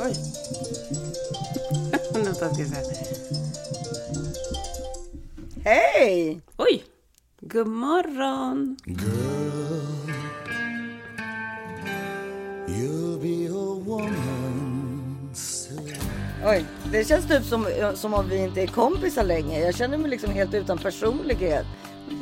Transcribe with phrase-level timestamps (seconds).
[0.00, 0.14] Oj.
[2.12, 2.76] Vänta, ska vi se.
[5.64, 6.40] Hej!
[6.56, 6.84] Oj!
[7.40, 8.76] God morgon!
[12.66, 15.30] You'll be a woman
[16.44, 19.60] Oj, det känns typ som, som om vi inte är kompisar längre.
[19.60, 21.66] Jag känner mig liksom helt utan personlighet.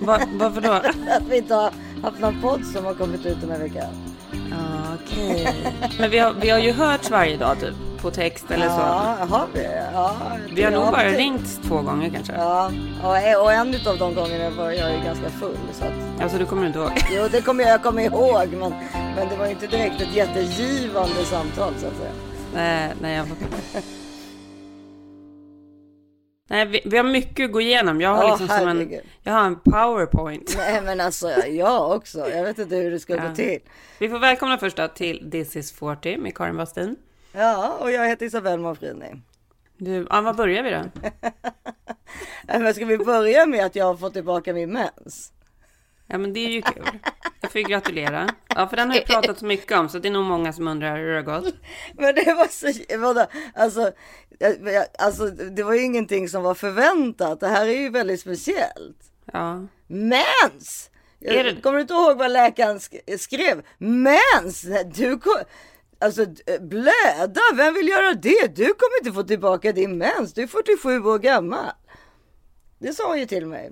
[0.00, 0.72] Va, varför då?
[1.10, 1.72] Att vi inte har
[2.02, 4.17] haft någon podd som har kommit ut den här veckan.
[5.04, 5.56] Okej.
[5.98, 8.72] Men vi har, vi har ju hörts varje dag typ, på text eller så.
[8.80, 9.66] Ja, har vi?
[9.92, 10.16] Ja,
[10.52, 12.32] Vi har nog bara det- ringt två gånger kanske.
[12.32, 12.70] Ja,
[13.02, 15.56] och, och en av de gångerna var jag ju ganska full.
[15.72, 16.90] Så att, Alltså du kommer inte ihåg?
[17.10, 18.48] jo, det kommer jag, jag kommer ihåg.
[18.52, 18.74] Men,
[19.16, 22.12] men det var ju inte direkt ett jättegivande samtal så att säga.
[22.54, 23.82] Nej, nej jag fattar.
[26.50, 28.00] Nej, vi, vi har mycket att gå igenom.
[28.00, 30.54] Jag har Ja, liksom som en, jag har en powerpoint.
[30.58, 32.30] Nej, men alltså jag också.
[32.30, 33.28] Jag vet inte hur det ska Ja.
[33.28, 33.58] gå till.
[33.98, 36.96] Vi får välkomna först då till This is 40 med Karin Bastin.
[37.32, 39.14] Ja, och jag heter Isabelle Monfrini.
[39.76, 40.82] Du, ja, var börjar vi då?
[42.44, 45.32] Nej, Men ska vi börja med att jag har fått tillbaka min mens?
[46.06, 46.84] Ja, men det är ju kul.
[47.48, 48.28] Jag får ju gratulera.
[48.54, 50.68] Ja, för den har jag pratat så mycket om, så det är nog många som
[50.68, 51.54] undrar hur det har gått.
[51.94, 53.92] Men det var så, vadå, alltså,
[54.38, 57.40] jag- jag- alltså, det var ju ingenting som var förväntat.
[57.40, 58.98] Det här är ju väldigt speciellt.
[59.32, 59.66] Ja.
[59.86, 60.90] Mens!
[61.20, 63.62] Är det- Kommer du inte ihåg vad läkaren sk- skrev?
[63.78, 64.66] Mens!
[64.94, 65.34] Du kom,
[65.98, 66.26] alltså
[66.60, 68.56] blöda, vem vill göra det?
[68.56, 70.34] Du kommer inte få tillbaka din mens.
[70.34, 71.70] Du är 47 år gammal.
[72.78, 73.70] Det sa hon ju till mig.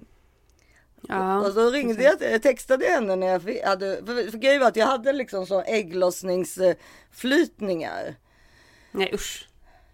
[1.09, 1.41] Ja.
[1.41, 4.77] Och så ringde jag, jag textade henne när jag hade, för, för grejen var att
[4.77, 8.15] jag hade liksom så ägglossningsflytningar.
[8.91, 9.49] Nej, usch.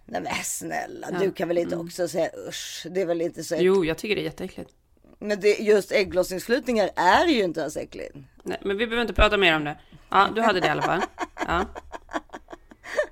[0.06, 2.86] Nej men snälla, Ja, du kan väl inte också säga usch?
[2.90, 4.70] Det är väl inte så Jo, jag tycker det är jätteäckligt.
[5.18, 8.14] Men det, just ägglossningsflytningar är ju inte ens äckligt.
[8.42, 9.78] Nej, men vi behöver inte prata mer om det.
[10.10, 11.02] Ja, du hade det i alla fall.
[11.46, 11.64] Ja.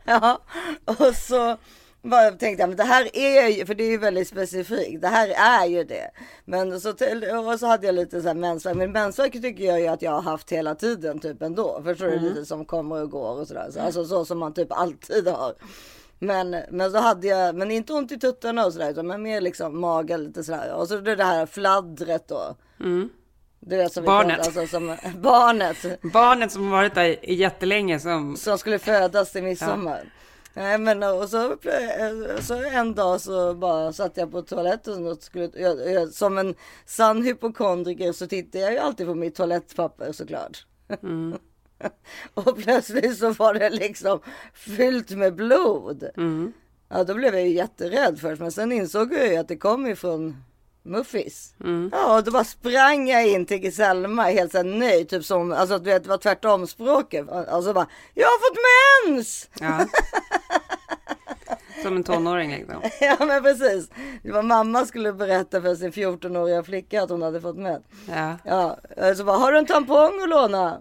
[0.05, 0.43] Ja,
[0.85, 1.57] och så
[2.03, 5.09] bara tänkte jag, men det här är ju, för det är ju väldigt specifikt, det
[5.09, 5.29] här
[5.63, 6.11] är ju det.
[6.45, 9.81] Men så, till, och så hade jag lite så här mensvärk, men mensvärk tycker jag
[9.81, 11.81] ju att jag har haft hela tiden typ ändå.
[11.85, 12.19] Förstår du?
[12.19, 13.71] Lite som kommer och går och sådär.
[13.71, 15.55] Så, alltså så som man typ alltid har.
[16.19, 19.41] Men, men så hade jag, men inte ont i tuttarna och sådär, utan men mer
[19.41, 20.73] liksom magen lite sådär.
[20.75, 22.57] Och så det det här fladdret då.
[23.61, 24.37] Du vet som Barnet.
[24.37, 25.77] pratar- alltså som barnet.
[26.13, 28.37] Barnet som har varit där jättelänge som...
[28.37, 30.05] som skulle födas till midsommar.
[30.55, 31.57] Nej men och så,
[32.41, 36.55] så en dag så bara satt jag på toaletten och skulle, jag, jag, som en
[36.87, 40.67] sann hypokondriker så tittar jag ju alltid på mitt toalettpapper såklart.
[42.35, 44.21] och plötsligt så var det liksom
[44.55, 46.11] fyllt med blod.
[46.89, 49.87] Ja då blev jag ju jätterädd först men sen insåg jag ju att det kom
[49.87, 50.37] ifrån
[50.83, 51.55] Muffis.
[51.93, 55.53] Ja, och då bara sprang jag in till Selma helt så här nöjd, typ som,
[55.53, 57.29] alltså du vet, det var tvärtom språket.
[57.29, 58.59] Alltså bara, jag har fått
[59.09, 59.49] mens!
[59.61, 59.87] Ja.
[61.83, 62.83] Som en tonåring liksom.
[63.01, 63.91] Ja men precis.
[64.23, 67.85] Det var mamma skulle berätta för sin 14-åriga flicka att hon hade fått mens.
[68.09, 68.37] Ja.
[68.45, 68.79] Ja,
[69.17, 70.81] så bara, har du en tampong att låna?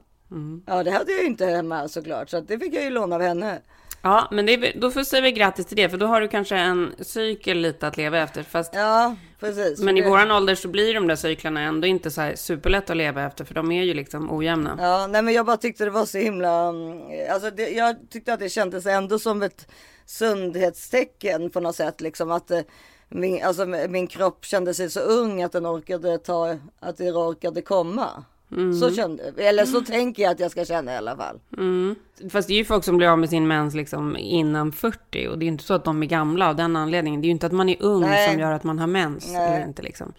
[0.65, 3.21] Ja, det hade jag ju inte hemma såklart, så det fick jag ju låna av
[3.21, 3.61] henne.
[4.01, 6.55] Ja, men det då får säga vi grattis till det, för då har du kanske
[6.55, 8.43] en cykel lite att leva efter.
[8.43, 9.79] Fast, Ja, precis.
[9.79, 12.97] men i våran ålder så blir de där cyklarna ändå inte så här superlätt att
[12.97, 14.77] leva efter, för de är ju liksom ojämna.
[14.81, 17.01] Ja, nej men jag bara tyckte det var så himla, mm,
[17.31, 19.67] alltså det, jag tyckte att det kändes ändå som ett
[20.05, 22.61] sundhetstecken på något sätt liksom att eh,
[23.09, 27.61] min, alltså, min kropp kände sig så ung att den orkade ta, att det orkade
[27.61, 28.23] komma.
[28.49, 31.39] Så kände, eller så tänker jag att jag ska känna i alla fall.
[31.57, 31.95] Mm.
[32.29, 35.37] Fast det är ju folk som blir av med sin mens liksom innan 40 och
[35.37, 37.21] det är ju inte så att de är gamla av den anledningen.
[37.21, 38.29] Det är ju inte att man är ung Nej.
[38.29, 39.55] som gör att man har mens Nej.
[39.55, 40.13] eller inte liksom.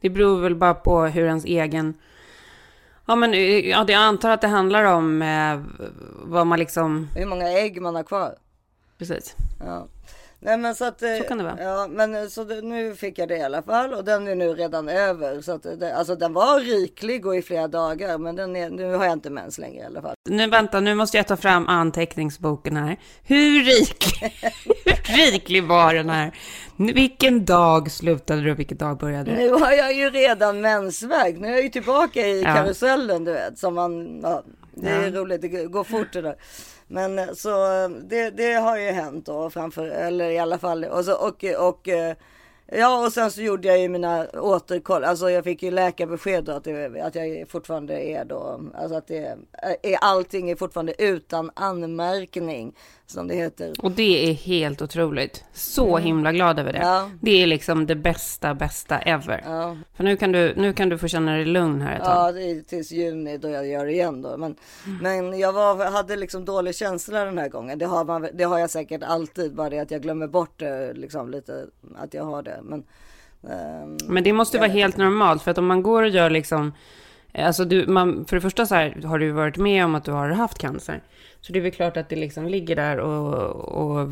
[0.00, 1.94] Det beror väl bara på hur ens egen...
[3.06, 5.60] Ja men eh, ja, jag antar att det handlar om eh,
[6.22, 7.08] vad man liksom...
[7.16, 8.34] Hur många ägg man har kvar.
[8.98, 9.36] Precis.
[9.60, 9.86] Ja.
[10.46, 11.02] Nej men så att.
[11.02, 11.62] eh, Så kan det vara.
[11.62, 14.34] Ja men eh, så det, nu fick jag det i alla fall och den är
[14.34, 15.40] nu redan över.
[15.40, 18.92] Så att det, alltså den var riklig och i flera dagar men den är, nu
[18.94, 20.14] har jag inte mens längre i alla fall.
[20.30, 22.96] Nu vänta, nu måste jag ta fram anteckningsboken här.
[23.22, 24.04] Hur rik,
[25.08, 26.36] hur riklig var den här?
[26.76, 29.36] Vilken dag slutade du och vilken dag började du?
[29.36, 31.36] Nu har jag ju redan mensvärk.
[31.38, 32.54] Nu är jag ju tillbaka i Ja.
[32.54, 33.58] karusellen du vet.
[33.58, 34.42] Som man, ja,
[34.74, 35.10] det är Ja.
[35.20, 36.36] roligt, det går fort det där.
[36.94, 40.84] Men eh, så eh, det, det har ju hänt då framför, eller i alla fall.
[40.84, 42.16] Och, så, och, och eh,
[42.66, 45.04] Ja och sen så gjorde jag ju mina återkoll.
[45.04, 48.60] Alltså jag fick ju läkarbesked då att, det, att jag fortfarande är då.
[48.74, 49.36] Alltså att det
[49.82, 52.74] är allting är fortfarande utan anmärkning.
[53.06, 53.72] Som det heter.
[53.78, 55.44] Och det är helt otroligt.
[55.52, 56.78] Så himla glad över det.
[56.78, 57.10] Ja.
[57.20, 59.42] Det är liksom det bästa, bästa ever.
[59.44, 59.76] Ja.
[59.96, 62.28] För nu kan, du, nu kan du få känna dig lugn här ett tag.
[62.28, 64.36] Ja, det är tills juni då jag gör det igen då.
[64.36, 64.56] Men,
[65.00, 67.78] men jag var, hade liksom dålig känsla den här gången.
[67.78, 70.92] Det har, man, det har jag säkert alltid, bara det att jag glömmer bort det
[70.92, 71.66] liksom lite,
[71.96, 72.60] att jag har det.
[72.62, 72.84] Men,
[73.48, 76.72] ehm, Men det måste vara helt normalt, för att om man går och gör liksom...
[77.38, 80.12] Alltså du, man, för det första så här, har du varit med om att du
[80.12, 81.02] har haft cancer.
[81.46, 84.08] Så det är väl klart att det liksom ligger där och, och,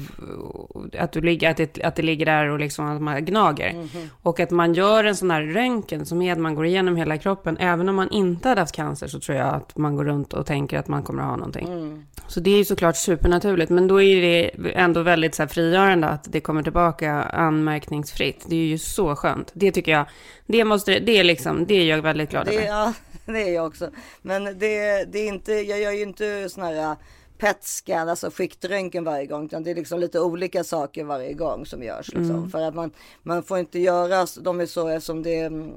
[0.77, 3.89] och att, du att, det, att det ligger där och liksom att man gnager.
[4.23, 7.19] Och att man gör en sån här röntgen som är att man går igenom hela
[7.19, 7.57] kroppen.
[7.57, 10.47] Även om man inte hade haft cancer så tror jag att man går runt och
[10.47, 12.05] tänker att man kommer att ha någonting.
[12.29, 13.71] Så det är ju såklart supernaturligt.
[13.71, 18.45] Men då är det ändå väldigt så här frigörande att det kommer tillbaka anmärkningsfritt.
[18.49, 19.51] Det är ju så skönt.
[19.55, 20.07] Det tycker jag.
[20.47, 22.67] Det, måste, det, är, liksom, det är jag väldigt glad över.
[22.67, 22.93] ja,
[23.25, 23.91] det är jag också.
[24.23, 26.97] Men det, det är inte, jag gör ju inte sån här
[27.43, 31.83] PET-scan, alltså skiktröntgen varje gång, utan det är liksom lite olika saker varje gång som
[31.83, 32.09] görs.
[32.15, 32.51] Liksom.
[32.51, 32.91] För att man,
[33.23, 35.73] man får inte göra, de är så, eftersom det, mm,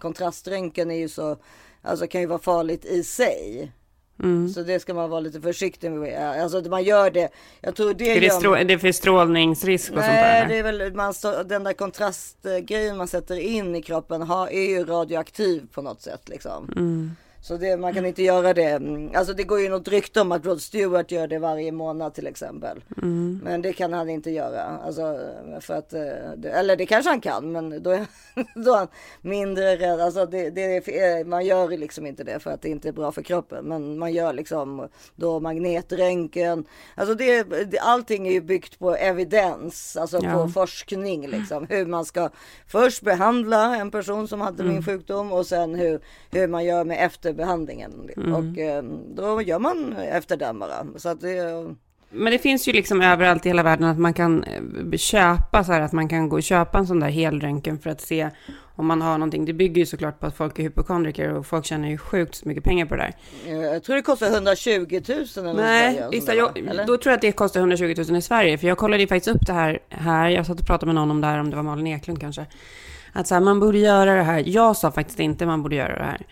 [0.00, 1.36] kontraströntgen är ju så,
[1.82, 3.72] alltså kan ju vara farligt i sig.
[4.54, 6.42] Så det ska man vara lite försiktig med.
[6.42, 7.28] Alltså man gör det.
[7.60, 10.46] Jag tror det Är det, strå, är det för strålningsrisk och sånt där?
[10.46, 14.48] Nej, det är väl man, stå- den där kontrastgrejen man sätter in i kroppen har,
[14.48, 16.72] är ju radioaktiv på något sätt liksom.
[16.76, 17.16] Mm.
[17.42, 18.62] Så det, man kan inte göra det.
[18.64, 22.14] Mm, Alltså det går ju något rykte om att Rod Stewart gör det varje månad
[22.14, 22.84] till exempel.
[23.02, 23.40] Mm.
[23.44, 24.62] Men det kan han inte göra.
[24.62, 25.18] Alltså
[25.60, 28.06] för att, eh, eller det kanske han kan, men då är,
[28.64, 28.88] då är han
[29.20, 30.00] mindre rädd.
[30.00, 30.62] Alltså det, det,
[31.00, 33.64] är- man gör liksom inte det för att det inte är bra för kroppen.
[33.64, 36.64] Men man gör liksom då magnetröntgen.
[36.94, 40.32] Alltså det, allting är ju byggt på evidens, alltså Ja.
[40.32, 41.66] på forskning liksom.
[41.70, 42.30] Hur man ska
[42.66, 44.74] först behandla en person som hade Mm.
[44.74, 46.00] min sjukdom och sen hur,
[46.30, 48.10] hur man gör med efterbehandlingen.
[48.16, 48.34] Mm.
[48.34, 48.82] Och eh,
[49.16, 50.86] då gör man efter den bara.
[50.96, 51.74] Så att det,
[52.10, 55.72] Men det finns ju liksom överallt i hela världen att man kan eh, köpa så
[55.72, 58.30] här, att man kan gå och köpa en sån där helröntgen för att se
[58.76, 59.44] om man har någonting.
[59.44, 62.64] Det bygger ju såklart på att folk är hypokondriker och folk tjänar ju sjukt mycket
[62.64, 63.14] pengar på det där.
[63.52, 65.94] eh, jag tror det kostar 120 000 eller Nej,
[66.26, 66.58] där, jag?
[66.58, 66.86] Eller?
[66.86, 68.58] då tror jag att det kostar 120 000 i Sverige.
[68.58, 70.28] För jag kollade ju faktiskt upp det här, här.
[70.28, 72.46] Jag satt och pratade med någon om det här, om det var Malin Eklund kanske.
[73.12, 74.42] Att så här, man borde göra det här.
[74.46, 76.26] Jag sa faktiskt inte man borde göra det här.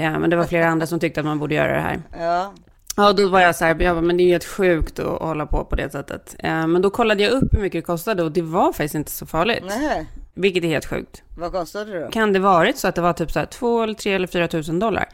[0.00, 2.02] Ja, men det var flera andra som tyckte att man borde göra det här.
[2.18, 2.52] Ja,
[2.96, 5.22] Ja, då var jag så här, jag bara, men det är ju helt sjukt att
[5.22, 6.36] hålla på på det sättet.
[6.38, 9.10] Eh, Men då kollade jag upp hur mycket det kostade och det var faktiskt inte
[9.10, 9.64] så farligt.
[9.66, 10.06] nej.
[10.34, 11.22] Vilket är helt sjukt.
[11.38, 12.10] Vad kostade det då?
[12.10, 14.48] Kan det varit så att det var typ så här 2 eller 3 eller 4
[14.48, 15.08] tusen dollar?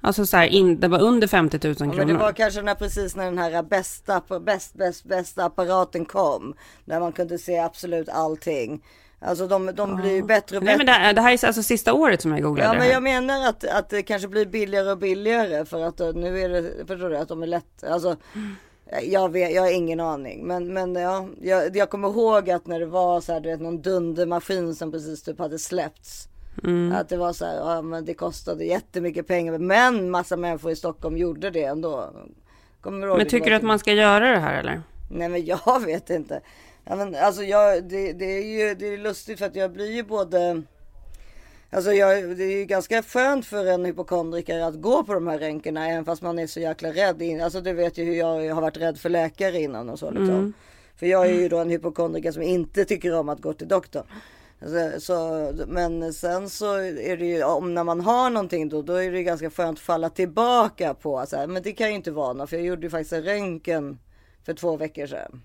[0.00, 1.96] Alltså så här, in, det var under 50 000 Ja, kronor.
[1.96, 6.54] men det var kanske när, precis när den här bästa, bäst, bäst, bästa apparaten kom.
[6.84, 8.82] Där man kunde se absolut allting.
[9.24, 10.92] Alltså de, de blir ju bättre och Nej, bättre.
[10.92, 13.48] men det, det här är alltså sista året som jag googlade Ja men jag menar
[13.48, 17.10] att, att det kanske blir billigare och billigare för att eh, nu är det, förstår
[17.10, 18.16] du, att de är lätt, alltså
[19.02, 22.80] jag, vet, jag har ingen aning men, men ja, jag, jag kommer ihåg att när
[22.80, 26.28] det var så här, du vet någon dundermaskin som precis typ hade släppts.
[26.64, 26.92] Mm.
[26.92, 30.76] Att det var så här, ja men det kostade jättemycket pengar men massa människor i
[30.76, 32.10] Stockholm gjorde det ändå.
[32.80, 34.82] Kommer Men tycker du att man ska göra det här eller?
[35.10, 36.40] Nej men jag vet inte.
[36.84, 39.92] Ja, men, alltså jag, det, det är ju det är lustigt för att jag blir
[39.92, 40.62] ju både
[41.74, 45.38] Alltså jag, det är ju ganska skönt för en hypokondriker att gå på de här
[45.38, 47.22] röntgerna även fast man är så jäkla rädd.
[47.22, 50.10] In, alltså du vet ju hur jag har varit rädd för läkare innan och så
[50.10, 50.52] liksom.
[50.96, 54.04] För jag är ju då en hypokondriker som inte tycker om att gå till doktorn.
[54.98, 59.12] Så, men sen så är det ju om när man har någonting då, då är
[59.12, 62.32] det ganska skönt att falla tillbaka på så här, men det kan ju inte vara
[62.32, 63.98] något för jag gjorde ju faktiskt en röntgen
[64.44, 65.42] för två veckor sedan.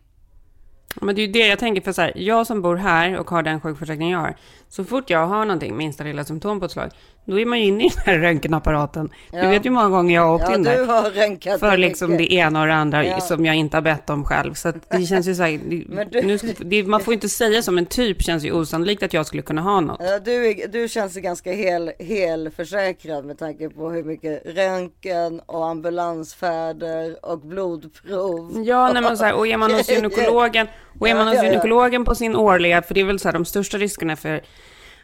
[0.95, 3.29] Men det är ju det jag tänker, för så här, jag som bor här och
[3.29, 4.35] har den sjukförsäkring jag har,
[4.69, 6.91] så fort jag har någonting, minsta lilla symptom på ett slag,
[7.27, 9.09] då är man ju inne i den här röntgenapparaten.
[9.31, 9.49] Du Ja.
[9.49, 10.85] vet ju hur många gånger jag har åkt Ja in du där.
[10.85, 11.79] har röntgat För mycket.
[11.79, 13.19] liksom det ena och det andra Ja.
[13.19, 14.53] som jag inte har bett om själv.
[14.53, 15.51] Så att det känns ju så här,
[16.11, 19.25] du- nu, det, man får inte säga som en typ känns ju osannolikt att jag
[19.25, 19.97] skulle kunna ha något.
[19.99, 24.41] Ja, du, är, du känns ju ganska hel, hel försäkrad med tanke på hur mycket
[24.45, 28.63] röntgen och ambulansfärder och blodprov.
[28.65, 30.67] Ja, nej, men så här, och är man hos gynekologen,
[30.99, 33.45] och är man hos gynekologen på sin årliga, för det är väl så här, de
[33.45, 34.41] största riskerna för i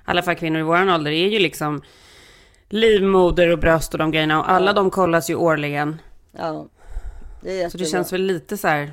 [0.06, 1.82] alla fall kvinnor i våran ålder är ju liksom
[2.74, 6.02] livmoder och bröst och de grejerna, och alla de kollas ju årligen.
[6.38, 6.66] Ja,
[7.42, 7.70] det är jättebra.
[7.70, 8.92] Så det känns väl lite så här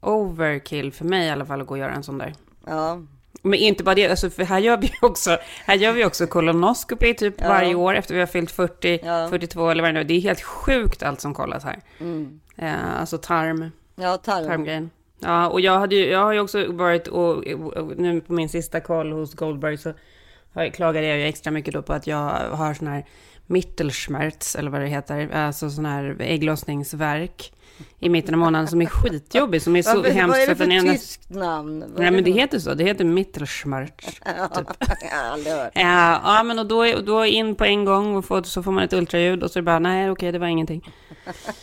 [0.00, 2.34] overkill för mig i alla fall att gå och göra en sån där.
[2.66, 3.00] Ja,
[3.42, 7.14] Men inte bara det, alltså för här gör vi också, här gör vi också kolonoskopi
[7.14, 7.48] typ Ja.
[7.48, 9.28] varje år efter vi har fyllt 40, Ja.
[9.30, 10.04] 42 eller vad det nu är.
[10.04, 11.80] Det är helt sjukt allt som kollas här.
[12.00, 12.40] mm.
[12.56, 14.46] Eh, alltså tarm, ja tarm.
[14.46, 14.90] tarmgrejen.
[15.20, 17.36] Ja, och jag, hade ju, jag har ju också varit och,
[17.76, 19.92] och nu på min sista koll hos Goldberg så
[20.54, 23.06] har, klagade jag ju extra mycket då på att jag har sån här
[23.46, 27.52] Mittelschmerz, eller vad det heter, alltså sån här ägglossningsverk
[27.98, 30.30] i mitten av månaden som är skitjobbig, som är så Varför, hemskt.
[30.38, 31.80] vad är det för ena- tyskt namn?
[31.88, 33.90] Vad Nej men det heter så, det heter Mittelschmerz.
[34.24, 34.38] Jag
[35.56, 35.72] hört.
[35.74, 38.72] Ja, ja men och då, är- då in på en gång och få, så får
[38.72, 40.92] man ett ultraljud och så är det bara nej okej det var ingenting.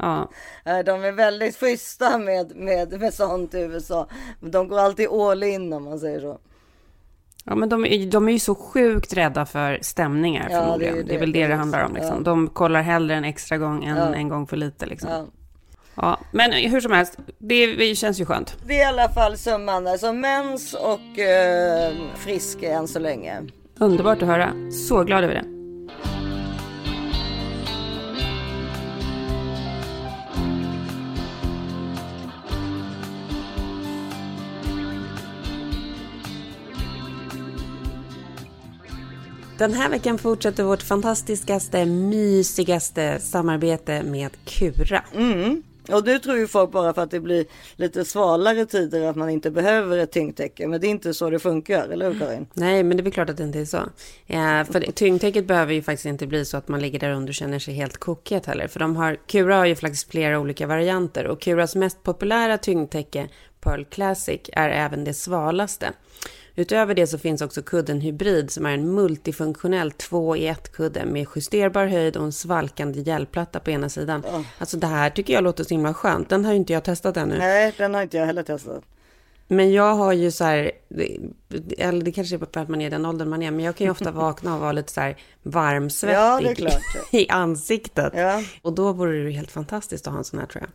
[0.00, 0.30] Ja,
[0.64, 4.08] De är väldigt schyssta med, med, med sånt i USA.
[4.40, 6.38] De går alltid all in om man säger så.
[7.48, 10.60] Ja men de, är- de är ju så sjukt rädda för stämningar Ja, det är
[10.64, 10.96] förmodligen.
[10.96, 11.20] ju Det, är det.
[11.20, 12.14] väl det Det det handlar om så, liksom.
[12.16, 12.22] ja.
[12.22, 14.14] De kollar hellre en extra gång än Ja.
[14.14, 15.10] en gång för lite liksom.
[15.94, 16.18] Ja.
[16.32, 18.56] Men hur som helst, det, det känns ju skönt.
[18.66, 19.86] Det är i alla fall summan.
[19.86, 23.36] Alltså mens och eh, frisk än så länge.
[23.78, 24.52] Underbart att höra.
[24.88, 25.57] Så glad över det.
[39.58, 45.04] Den här veckan fortsätter vårt fantastiskaste, mysigaste samarbete med Kura.
[45.14, 45.62] Mm.
[45.92, 47.44] Och nu tror ju folk bara för att det blir
[47.76, 50.66] lite svalare tider att man inte behöver ett tyngdtäcke.
[50.66, 52.46] Men det är inte så det funkar, eller hur Karin?
[52.54, 53.76] Nej, men det är väl klart att det inte är så.
[54.26, 57.30] Eh, för det- tyngdtäcket behöver ju faktiskt inte bli så att man ligger där under
[57.30, 58.68] och känner sig helt kokigt heller.
[58.68, 63.28] För de har, Cura har ju faktiskt flera olika varianter och Curas mest populära tyngdtäcke,
[63.60, 65.92] Pearl Classic, är även det svalaste.
[66.58, 71.04] Utöver det så finns också kudden Hybrid som är en multifunktionell 2 i 1 kudde
[71.04, 74.22] med justerbar höjd och en svalkande gällplatta på ena sidan.
[74.58, 76.28] Alltså det här tycker jag låter så himla skönt.
[76.28, 77.38] Den har ju inte jag testat ännu.
[77.38, 78.84] Nej, den har inte jag heller testat.
[79.48, 80.70] Men jag har ju så här,
[81.78, 83.84] eller det kanske är för att man är den åldern man är, men jag kan
[83.84, 86.80] ju ofta vakna och vara lite så här varmsvettig Ja,
[87.18, 88.12] i ansiktet.
[88.16, 88.42] Ja.
[88.62, 90.70] Och då vore det helt fantastiskt att ha en sån här tror jag.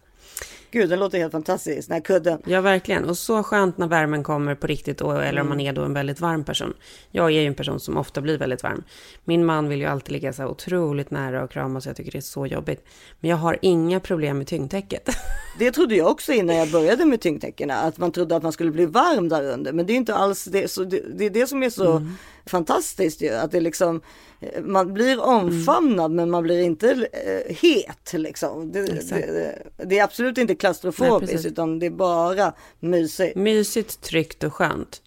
[0.74, 1.88] Gud, den låter helt fantastisk.
[1.88, 2.42] Den här kudden.
[2.46, 3.10] Ja, verkligen.
[3.10, 5.68] Och så skönt när värmen kommer på riktigt, och, eller om man Mm.
[5.70, 6.74] är då en väldigt varm person.
[7.12, 8.84] Jag är ju en person som ofta blir väldigt varm.
[9.24, 12.12] Min man vill ju alltid ligga så här otroligt nära och krama, så jag tycker
[12.12, 12.86] det är så jobbigt.
[13.20, 15.10] Men jag har inga problem med tyngdtäcket.
[15.60, 17.74] Det trodde jag också innan jag började med tyngdtäckena.
[17.76, 19.74] Att man trodde att man skulle bli varm där under.
[19.74, 20.72] Men det är inte alls det.
[20.72, 22.12] Så det, det är det som är så Mm.
[22.46, 23.30] fantastiskt ju.
[23.30, 24.02] Att det liksom,
[24.42, 28.72] eh, man blir omfamnad men man blir inte eh, het liksom.
[28.72, 33.36] Det, det, det är absolut inte klaustrofobiskt utan det är bara mysigt.
[33.36, 35.02] Mysigt, tryggt och skönt.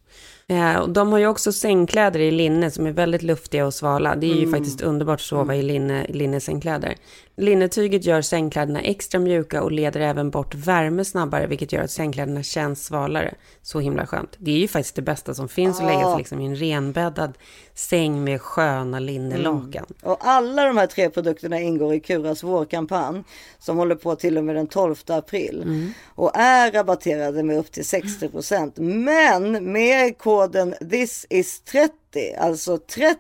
[0.49, 4.17] Eh, och de har ju också sängkläder i linne som är väldigt luftiga och svala.
[4.17, 6.95] Det är ju faktiskt underbart att sova i linne, linnesängkläder.
[7.39, 12.43] Linnetyget gör sängkläderna extra mjuka och leder även bort värme snabbare, vilket gör att sängkläderna
[12.43, 13.35] känns svalare.
[13.63, 14.37] Så himla skönt.
[14.39, 17.39] Det är ju faktiskt det bästa som finns att lägga sig liksom i en renbäddad
[17.75, 19.87] säng med sköna linnelakan.
[20.03, 23.23] Och alla de här tre produkterna ingår i Kuras vårkampanj
[23.59, 27.83] som håller på till och med den 12 april och är rabatterade med upp till
[27.83, 31.93] 60% Men med koden this is 30,
[32.39, 33.19] alltså 30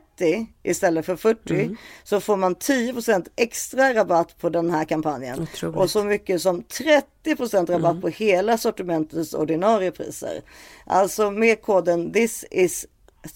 [0.62, 5.76] istället för 40 så får man 10% extra rabatt på den här kampanjen Otroligt.
[5.76, 6.62] och så mycket som
[7.24, 10.40] 30% rabatt på hela sortimentets ordinarie priser.
[10.86, 12.86] Alltså med koden this is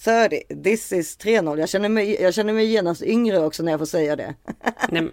[0.03, 1.57] 30, this is 30.
[1.59, 4.35] Jag känner mig, jag känner mig genast yngre också när jag får säga det.
[4.89, 5.11] Nej, men-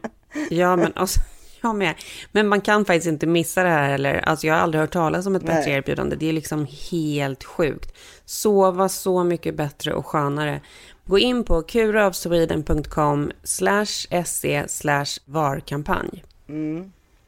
[0.51, 1.21] ja, men alltså,
[1.63, 1.95] jag med.
[2.33, 4.15] Men man kan faktiskt inte missa det här heller.
[4.15, 5.55] Alltså, jag har aldrig hört talas om ett Nej.
[5.55, 6.17] bättre erbjudande.
[6.17, 7.93] Det är liksom helt sjukt.
[8.29, 10.61] Sova så mycket bättre och skönare.
[11.05, 16.25] Gå in på kuraofsweden.com slash se slash varkampanj.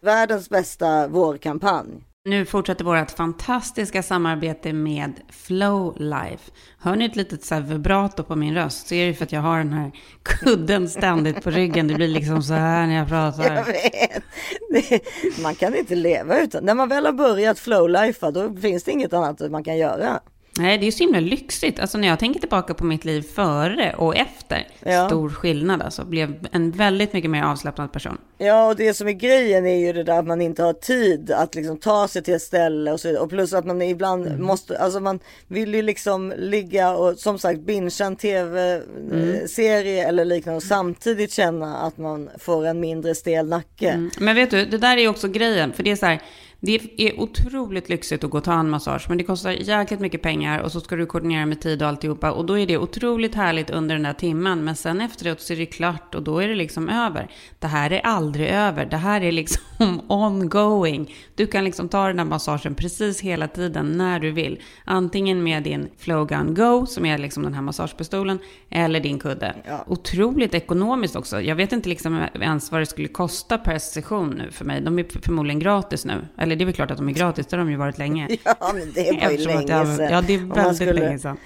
[0.01, 2.05] Världens bästa vårkampanj.
[2.25, 6.51] Nu fortsätter vårt fantastiska samarbete med Flow Life.
[6.79, 9.33] Hör ni ett litet så här vibrato på min röst så är det för att
[9.33, 9.91] jag har den här
[10.23, 11.89] kudden ständigt på ryggen.
[11.89, 13.55] Det blir liksom så här när jag pratar.
[13.55, 14.23] Jag vet.
[14.71, 15.01] Det,
[15.43, 16.65] man kan inte leva utan.
[16.65, 20.21] När man väl har börjat flowlifa då finns det inget annat man kan göra.
[20.61, 21.81] Nej, det är ju så himla lyxigt.
[21.81, 25.07] Alltså när jag tänker tillbaka på mitt liv före och efter, Ja.
[25.07, 26.05] stor skillnad alltså.
[26.05, 28.19] Blev en väldigt mycket mer avslappnad person.
[28.39, 31.31] Ja, och det som är grejen är ju det där att man inte har tid
[31.31, 33.23] att liksom ta sig till ett ställe och så vidare.
[33.23, 37.61] Och plus att man ibland måste, alltså man vill ju liksom ligga och som sagt
[37.61, 43.89] bingea en tv-serie eller liknande och samtidigt känna att man får en mindre stel nacke.
[43.91, 44.11] Mm.
[44.19, 45.73] Men vet du, det där är ju också grejen.
[45.73, 46.21] För det är så här,
[46.61, 49.07] det är otroligt lyxigt att gå och ta en massage.
[49.09, 52.33] Men det kostar jäkligt mycket pengar och så ska du koordinera med tid och alltihopa.
[52.33, 54.65] Och då är det otroligt härligt under den där timmen.
[54.65, 57.31] Men sen efteråt så är det klart och då är det liksom över.
[57.59, 58.87] Det här är aldrig över.
[58.87, 59.63] Det här är liksom
[60.09, 61.15] ongoing.
[61.35, 64.61] Du kan liksom ta den här massagen precis hela tiden när du vill.
[64.85, 68.39] Antingen med din Flowgun Go, som är liksom den här massagepistolen,
[68.71, 69.55] eller din kudde.
[69.67, 69.85] Ja.
[69.87, 71.41] Otroligt ekonomiskt också.
[71.41, 74.81] Jag vet inte liksom ens vad det skulle kosta per session nu för mig.
[74.81, 76.27] De är förmodligen gratis nu.
[76.37, 77.99] Eller eller det är väl klart att de är gratis, det har de ju varit
[77.99, 78.29] länge.
[78.45, 79.67] Ja, men det var ju länge
[79.97, 80.09] sedan.
[80.11, 81.37] Ja, det är väldigt skulle- länge sedan.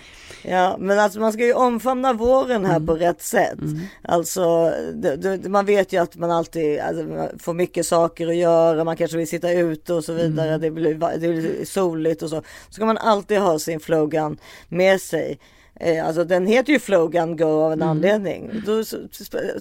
[0.46, 2.86] Ja, men alltså man ska ju omfamna våren här Mm.
[2.86, 3.58] på rätt sätt.
[4.02, 8.36] Alltså, det, det, man vet ju att man alltid alltså, man får mycket saker att
[8.36, 10.60] göra, man kanske vill sitta ute och så vidare, Mm.
[10.60, 12.36] det, blir, det blir soligt och så.
[12.68, 14.36] Så ska man alltid ha sin flogan
[14.68, 15.38] med sig.
[15.80, 17.88] Eh, alltså den heter ju Flogan Go av en Mm.
[17.88, 18.62] anledning.
[18.66, 18.96] Då så,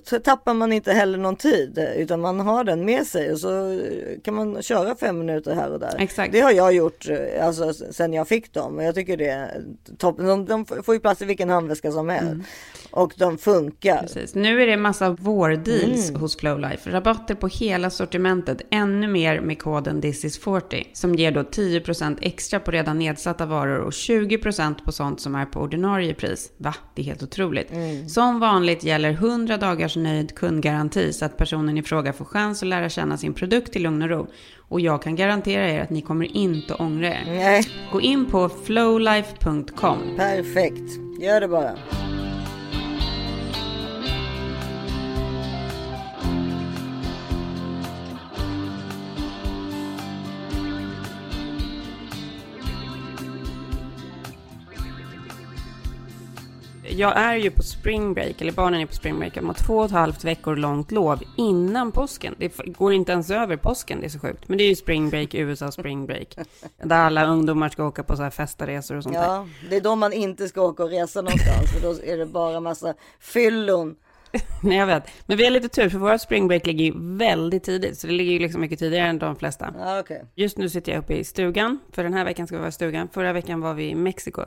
[0.03, 3.39] så tappar man inte heller någon tid eh, utan man har den med sig och
[3.39, 3.79] så
[4.24, 5.96] kan man köra fem minuter här och där.
[6.00, 6.32] Exakt.
[6.32, 9.62] Det har jag gjort eh, alltså, sen jag fick dem och jag tycker det är
[9.98, 10.25] toppen.
[10.25, 12.48] De, de får ju plats i vilken handväska som helst
[12.91, 14.01] och de funkar.
[14.01, 14.36] Precis.
[14.36, 16.22] Nu är det massa vårdeals Mm.
[16.22, 16.89] hos Flowlife.
[16.91, 18.62] Rabatter på hela sortimentet.
[18.70, 20.88] Ännu mer med koden thisis40.
[20.93, 25.46] Som ger då 10% extra på redan nedsatta varor och 20% på sånt som är
[25.46, 26.51] på ordinarie pris.
[26.57, 26.75] Va?
[26.95, 27.72] Det är helt otroligt.
[27.72, 28.10] Mm.
[28.10, 32.69] Som vanligt gäller 100 dagars nöjd kundgaranti så att personen i fråga får chans att
[32.69, 34.27] lära känna sin produkt i lugn och ro.
[34.69, 37.24] Och jag kan garantera er att ni kommer inte ångra er.
[37.25, 39.98] Nej, Gå in på flowlife.com.
[40.17, 40.91] perfekt.
[41.22, 41.72] Gör det bara.
[56.95, 59.35] Jag är ju på spring break, eller barnen är på spring break.
[59.35, 62.35] De har två och ett halvt veckor långt lov innan påsken.
[62.38, 64.47] Det går inte ens över påsken, det är så sjukt.
[64.47, 66.38] Men det är ju spring break, USA spring break.
[66.83, 69.23] Där alla ungdomar ska åka på så här festaresor och sånt där.
[69.23, 72.25] Ja, det är då man inte ska åka och resa någonstans för då är det
[72.25, 73.95] bara massa fyllon.
[74.62, 75.03] Nej, jag vet.
[75.25, 78.00] Men vi har lite tur, för våra spring break ligger ju väldigt tidigt.
[78.00, 79.73] Så det ligger ju liksom mycket tidigare än de flesta.
[79.79, 80.25] Ja, okej.
[80.35, 82.71] Just nu sitter jag uppe i stugan, för den här veckan ska vi vara i
[82.71, 83.09] stugan.
[83.13, 84.43] Förra veckan var vi i Mexiko,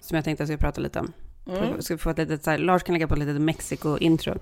[0.00, 1.12] som jag tänkte att jag ska prata lite om.
[1.48, 1.82] Mm.
[1.82, 4.38] Ska få ett litet så här, Lars kan lägga på ett litet Mexiko-intro.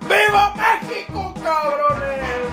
[0.00, 0.52] ¡Viva
[1.44, 2.52] cabrones!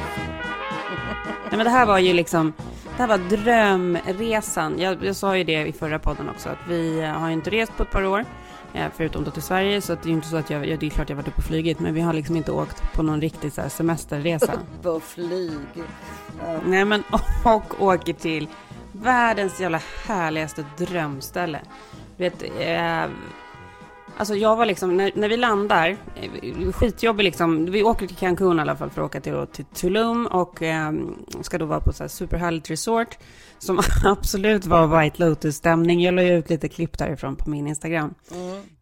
[1.49, 2.53] Nej, men det här var ju liksom,
[2.83, 4.79] det här var drömresan.
[4.79, 7.49] Jag, jag sa ju det i förra podden också, att vi eh, har ju inte
[7.49, 8.25] rest på ett par år,
[8.95, 10.89] förutom då till Sverige, så det är ju inte så att jag, ja, det är
[10.89, 13.53] klart jag varit uppe och flugit, men vi har liksom inte åkt på någon riktig
[13.53, 14.53] så semesterresa.
[14.81, 15.51] På flyg.
[16.39, 16.59] Ja.
[16.65, 17.03] Nej men,
[17.43, 18.47] och åker till
[18.91, 21.61] världens jävla härligaste drömställe.
[22.17, 23.11] Du vet, eh,
[24.17, 28.57] alltså jag var liksom, när, när vi landar, eh, skitjobbig liksom, vi åker till Cancun
[28.57, 30.93] i alla fall för att åka till, till Tulum och eh,
[31.41, 33.17] ska då vara på så här superhärligt resort
[33.59, 36.01] som absolut var White Lotus-stämning.
[36.01, 38.13] Jag la ju ut lite klipp därifrån på min Instagram.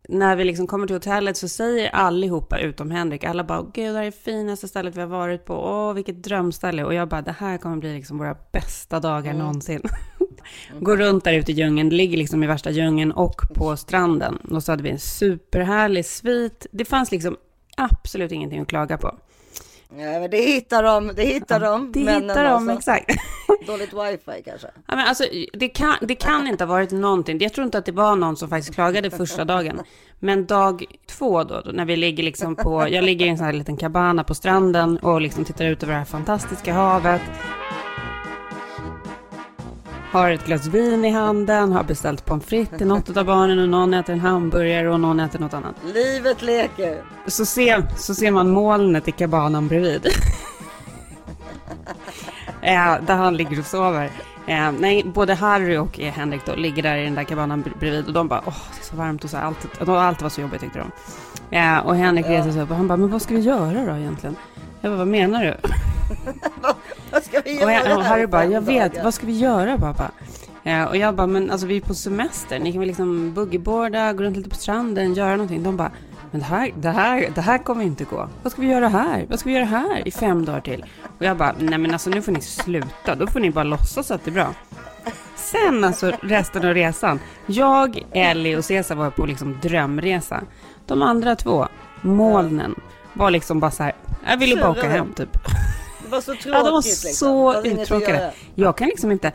[0.10, 3.98] När vi liksom kommer till hotellet så säger allihopa utom Henrik, alla bara, gud det
[3.98, 6.84] här är finaste stället vi har varit på, åh vilket drömställe.
[6.84, 9.82] Och jag bara, det här kommer bli liksom våra bästa dagar någonsin.
[10.80, 14.36] Går runt där ute i djungeln, det ligger liksom i värsta djungeln och på stranden.
[14.36, 16.68] Och så hade vi en superhärlig svit.
[16.72, 17.38] Det fanns liksom
[17.78, 19.16] absolut ingenting att klaga på.
[19.98, 21.92] Ja, men det hittar de, det hittar de.
[21.92, 22.72] Det hittar de, alltså.
[22.72, 23.12] exakt.
[23.68, 24.68] Dåligt wifi kanske.
[24.88, 27.38] Ja, men alltså, det, kan, det kan inte ha varit någonting.
[27.42, 29.82] Jag tror inte att det var någon som faktiskt klagade första dagen.
[30.20, 33.46] Men dag två då, då när vi ligger liksom på, jag ligger i en sån
[33.46, 37.22] här liten cabana på stranden och liksom tittar ut över det här fantastiska havet.
[40.14, 43.70] Har ett glas vin i handen, har beställt pommes frites till något av barnen och
[43.70, 45.76] någon äter en hamburgare och någon äter något annat.
[45.94, 47.04] Livet leker.
[47.28, 50.06] Så ser, så ser man molnet i kabanan bredvid.
[52.62, 54.12] eh, där han ligger och sover.
[54.48, 58.08] Eh, nej, både Harry och Henrik då ligger där i den där kabanan br- bredvid
[58.08, 60.62] och de bara, åh, det är så varmt och så allt, allt var så jobbigt
[60.62, 60.92] tyckte de.
[61.58, 63.96] Eh, och Henrik reser sig upp och han bara, men vad ska vi göra då
[63.98, 64.36] egentligen?
[64.84, 65.56] Jag bara, vad menar du?
[67.12, 69.78] Vad ska vi Och, göra jag, och Harry bara, jag vet, vad ska vi göra
[69.78, 70.12] pappa?
[70.64, 74.14] Eh, och jag bara, men alltså vi är på semester, ni kan väl liksom boogieboarda,
[74.14, 75.64] gå runt lite på stranden, göra någonting.
[75.64, 75.92] De bara,
[76.32, 78.30] men det här, det här, det här kommer inte gå.
[78.44, 79.26] Vad ska vi göra här?
[79.30, 80.86] Vad ska vi göra här i fem dagar till?
[81.18, 84.12] Och jag bara, nej men alltså nu får ni sluta, då får ni bara låtsas
[84.12, 84.54] att det är bra.
[85.36, 90.42] Sen alltså resten av resan, jag, Ellie och Cesar var på liksom drömresa.
[90.86, 91.68] De andra två,
[92.02, 92.76] molnen,
[93.14, 93.94] var liksom bara så här,
[94.28, 95.30] jag ville bara åka hem typ.
[96.04, 96.82] Det var så tråkigt Ja, de var
[97.14, 98.34] så uttråkade.
[98.56, 99.32] Jag kan liksom inte,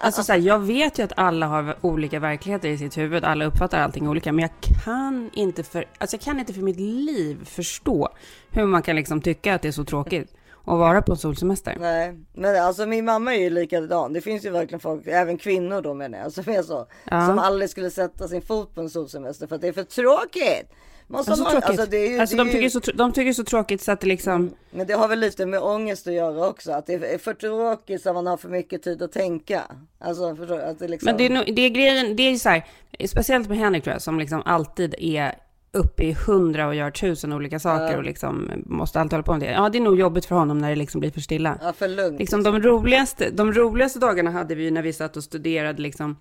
[0.00, 3.44] alltså så här, jag vet ju att alla har olika verkligheter i sitt huvud, alla
[3.44, 7.44] uppfattar allting olika, men jag kan inte för, alltså jag kan inte för mitt liv
[7.44, 8.08] förstå
[8.50, 10.34] hur man kan liksom tycka att det är så tråkigt.
[10.64, 11.76] att vara på en solsemester.
[11.80, 14.12] Nej, men alltså min mamma är ju likadan.
[14.12, 16.86] Det finns ju verkligen folk, även kvinnor då menar jag, som är så.
[17.04, 17.26] Ja.
[17.26, 20.72] Som aldrig skulle sätta sin fot på en solsemester för att det är för tråkigt.
[21.08, 21.70] Måste Alltså, man, tråkigt.
[21.70, 23.92] alltså, det är ju, alltså, det de, ju- tycker så, de tycker så tråkigt så
[23.92, 24.50] att det liksom...
[24.70, 26.72] Men det har väl lite med ångest att göra också.
[26.72, 29.62] Att det är för tråkigt så att man har för mycket tid att tänka.
[29.98, 30.58] Alltså förstår?
[30.58, 31.06] Att det liksom...
[31.06, 32.64] Men det är, nog- det är grejen, det är ju så här,
[33.06, 35.34] speciellt med Henrik tror jag, som liksom alltid är
[35.72, 39.40] uppe i hundra och gör tusen olika saker och liksom måste alltid hålla på med
[39.40, 39.52] det.
[39.52, 41.58] Ja, det är nog jobbigt för honom när det liksom blir för stilla.
[41.62, 42.18] Ja, för lugnt.
[42.18, 46.16] Liksom de roligaste, de roligaste dagarna hade vi ju när vi satt och studerade liksom.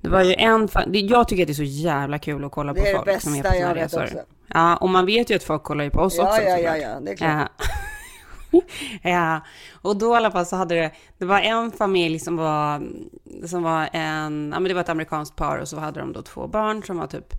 [0.00, 2.74] Det var ju en, det- jag tycker att det är så jävla kul att kolla
[2.74, 4.02] på Det är det folk som är på bästa sina jag vet resor.
[4.02, 4.18] också.
[4.54, 6.76] Ja, och man vet ju att folk kollar ju på oss Ja, också ja, ja,
[6.76, 7.48] ja, det är klart.
[8.52, 8.60] Ja.
[9.10, 9.40] ja,
[9.82, 12.82] och då i alla fall så hade det, det var en familj som var,
[13.46, 16.22] som var en, ja men det var ett amerikanskt par och så hade de då
[16.22, 17.34] två barn som var typ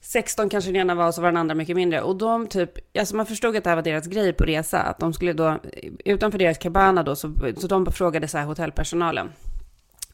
[0.00, 2.00] 16 kanske den ena var och så var den andra mycket mindre.
[2.02, 4.78] Och de typ, alltså man förstod att det här var deras grej på resa.
[4.82, 5.58] Att de skulle då,
[6.04, 9.30] utanför deras cabana då, så, så de frågade så här hotellpersonalen.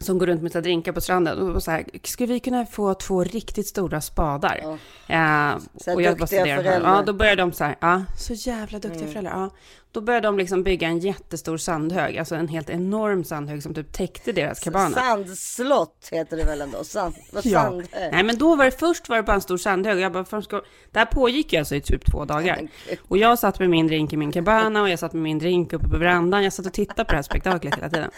[0.02, 1.38] Som går runt med sina drinkar på stranden.
[1.56, 4.60] Och så här, skulle vi kunna få två riktigt stora spadar?
[4.62, 5.52] Ja.
[5.54, 6.80] Eh, Så och jag bara studerade.
[6.84, 9.12] Ja, då började de så här, ja, så jävla duktiga Mm.
[9.12, 9.32] föräldrar.
[9.40, 9.50] Ja.
[9.92, 13.92] Då började de liksom bygga en jättestor sandhög, alltså en helt enorm sandhög som typ
[13.92, 14.90] täckte deras cabana.
[14.96, 16.84] Sandslott heter det väl ändå?
[16.84, 17.80] Sand, vad Ja.
[18.12, 20.42] Nej men då var det först var det bara en stor sandhög jag bara, "Fan,
[20.42, 20.62] ska...
[20.92, 22.68] det här pågick ju alltså i typ två dagar.
[23.08, 25.72] Och jag satt med min drink i min cabana och jag satt med min drink
[25.72, 26.44] uppe på verandan.
[26.44, 28.10] Jag satt och tittade på det här spektaklet hela tiden.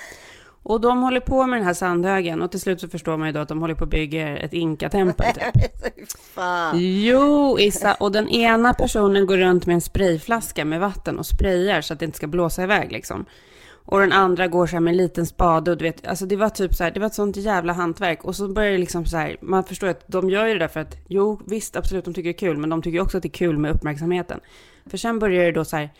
[0.65, 3.33] Och de håller på med den här sandhögen och till slut så förstår man ju
[3.33, 5.73] då att de håller på att bygga ett inkatempel typ.
[6.75, 11.81] Jo, Issa, och den ena personen går runt med en sprayflaska med vatten och sprayar
[11.81, 13.25] så att det inte ska blåsa iväg liksom.
[13.87, 16.37] Och den andra går så här med en liten spade och du vet, alltså det
[16.37, 18.25] var typ så här, det var ett sånt jävla hantverk.
[18.25, 20.69] Och så börjar det liksom så här, man förstår att de gör ju det där
[20.69, 23.23] för att, jo visst absolut de tycker det är kul, men de tycker också att
[23.23, 24.41] det är kul med uppmärksamheten.
[24.87, 25.91] För sen börjar det då så här,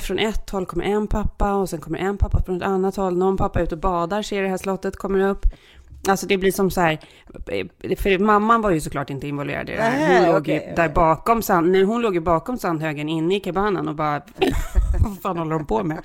[0.00, 3.18] från ett håll kommer en pappa och sen kommer en pappa från ett annat håll.
[3.18, 5.46] Någon pappa är ute och badar, ser det här slottet, kommer upp.
[6.08, 6.98] Alltså det blir som så här,
[7.96, 10.18] för mamman var ju såklart inte involverad i det här.
[10.18, 10.94] Hon låg okej, ju där okej.
[10.94, 14.22] bakom sand, nej, hon låg ju bakom sandhögen inne i cabanan och bara,
[15.00, 15.98] vad fan håller de på med?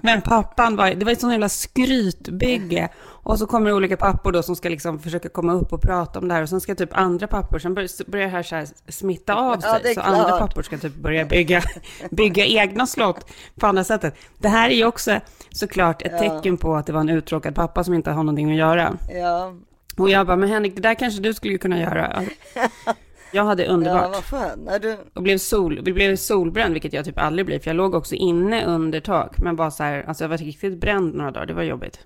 [0.00, 2.88] Men pappan var, det var ett sånt jävla skrytbygge.
[3.24, 6.18] Och så kommer det olika pappor då som ska liksom försöka komma upp och prata
[6.18, 6.42] om det här.
[6.42, 9.80] Och sen ska typ andra pappor, sen börjar, det här, så här smitta av sig.
[9.84, 11.62] Ja, så andra pappor ska typ börja bygga,
[12.10, 13.26] bygga egna slott
[13.60, 14.14] på andra sättet.
[14.38, 16.18] Det här är ju också såklart ett Ja.
[16.18, 18.96] tecken på att det var en uttråkad pappa som inte har någonting att göra.
[19.14, 19.54] Ja,
[19.96, 22.22] Och jag bara, men Henrik, det där kanske du skulle kunna göra.
[23.34, 24.10] Jag hade ja underbart.
[24.12, 24.68] vad fan.
[24.82, 28.14] Du, Och blev sol, blev solbränd, vilket jag typ aldrig blir, för jag låg också
[28.14, 29.38] inne under tak.
[29.38, 31.98] Men bara så här, alltså jag var riktigt bränd några dagar, det var jobbigt.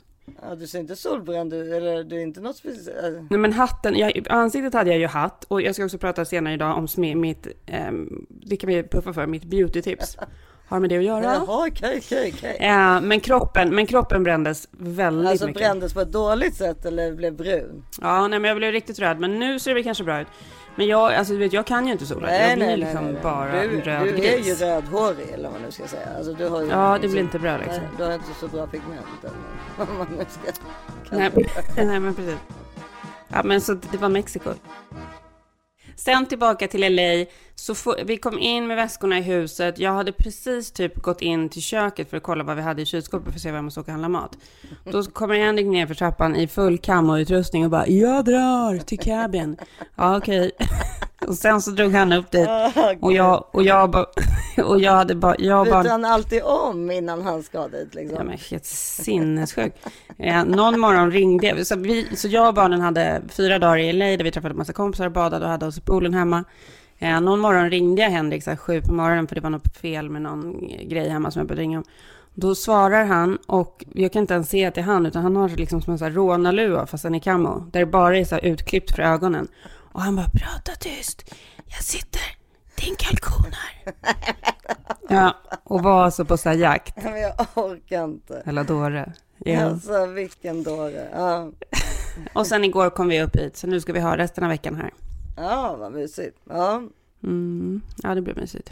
[0.43, 3.31] Ja, du ser inte solbränd ut, eller du är inte något speciellt.
[3.31, 5.45] Nej men hatten, jag, ansiktet hade jag ju hatt.
[5.45, 9.27] Och jag ska också prata senare idag om mitt, ehm, det kan vi puffa för,
[9.27, 10.17] mitt beautytips.
[10.69, 11.25] Har med det att göra.
[11.25, 12.57] Jaha, okej, okej, okej.
[12.61, 15.63] Eh, men, kroppen, men kroppen brändes väldigt Alltså mycket.
[15.63, 17.85] brändes på ett dåligt sätt eller blev brun?
[18.01, 19.21] Ja, nej men jag blev riktigt röd.
[19.21, 20.27] Men nu ser det väl kanske bra ut.
[20.77, 22.35] Men jag, alltså du vet, jag kan ju inte sola.
[22.49, 24.61] jag blir liksom bara du, röd Du är ju gris.
[24.61, 26.09] rödhårig eller vad man nu ska säga.
[26.17, 27.77] Alltså, du har ju Ja, det blir inte bra liksom.
[27.83, 31.31] Nej, du har inte så bra pigment eller vad man nu ska Nej,
[31.87, 32.37] nej men precis.
[33.29, 34.51] Ja men så det var Mexiko.
[35.97, 37.25] Sen tillbaka till LA,
[37.59, 39.79] så få- vi kom in med väskorna i huset.
[39.79, 42.87] Jag hade precis typ gått in till köket för att kolla vad vi hade i
[42.87, 44.39] kylskåpet för att se vem som ska handla mat.
[44.85, 49.57] Då kommer Henrik ner för trappan i full kamoutrustning och bara “Jag drar till cabin”.
[49.95, 50.51] Ja okej.
[51.27, 52.49] Och sen så drog han upp dit
[53.01, 53.95] och jag, och jag,
[54.65, 58.17] och jag hade bara, jag Byter bara han alltid om innan han ska dit liksom?
[58.19, 59.79] Ja, men helt sinnessjukt.
[60.19, 63.93] Eh, någon morgon ringde jag, så, vi, så jag och barnen hade fyra dagar i
[63.93, 66.45] LA där vi träffade massa kompisar och badade och hade oss i poolen hemma.
[66.99, 69.77] Eh, någon morgon ringde jag Henrik så här, sju på morgonen för det var något
[69.77, 71.85] fel med någon grej hemma som jag började ringa om.
[72.35, 75.37] Då svarar han och jag kan inte ens se att det är han utan han
[75.37, 77.61] har liksom som en sån här rånarluva fast den är camo.
[77.73, 79.49] Där det bara är så här utklippt för ögonen.
[79.93, 81.35] Och han bara prata tyst.
[81.67, 82.23] Jag sitter,
[82.77, 83.95] det är en kalkon här.
[85.09, 87.05] Ja, och var alltså på så här jakt.
[87.05, 88.43] Men jag orkar inte.
[88.47, 89.13] Eller dåre.
[89.39, 89.61] Ja.
[89.61, 91.09] Alltså vilken dåre.
[91.13, 91.51] Ja.
[92.33, 94.75] Och sen igår kom vi upp hit, så nu ska vi ha resten av veckan
[94.75, 94.91] här.
[95.37, 96.39] Ja, vad mysigt.
[96.49, 96.83] Ja.
[97.23, 97.81] Mm.
[98.03, 98.71] Ja, det blir mysigt.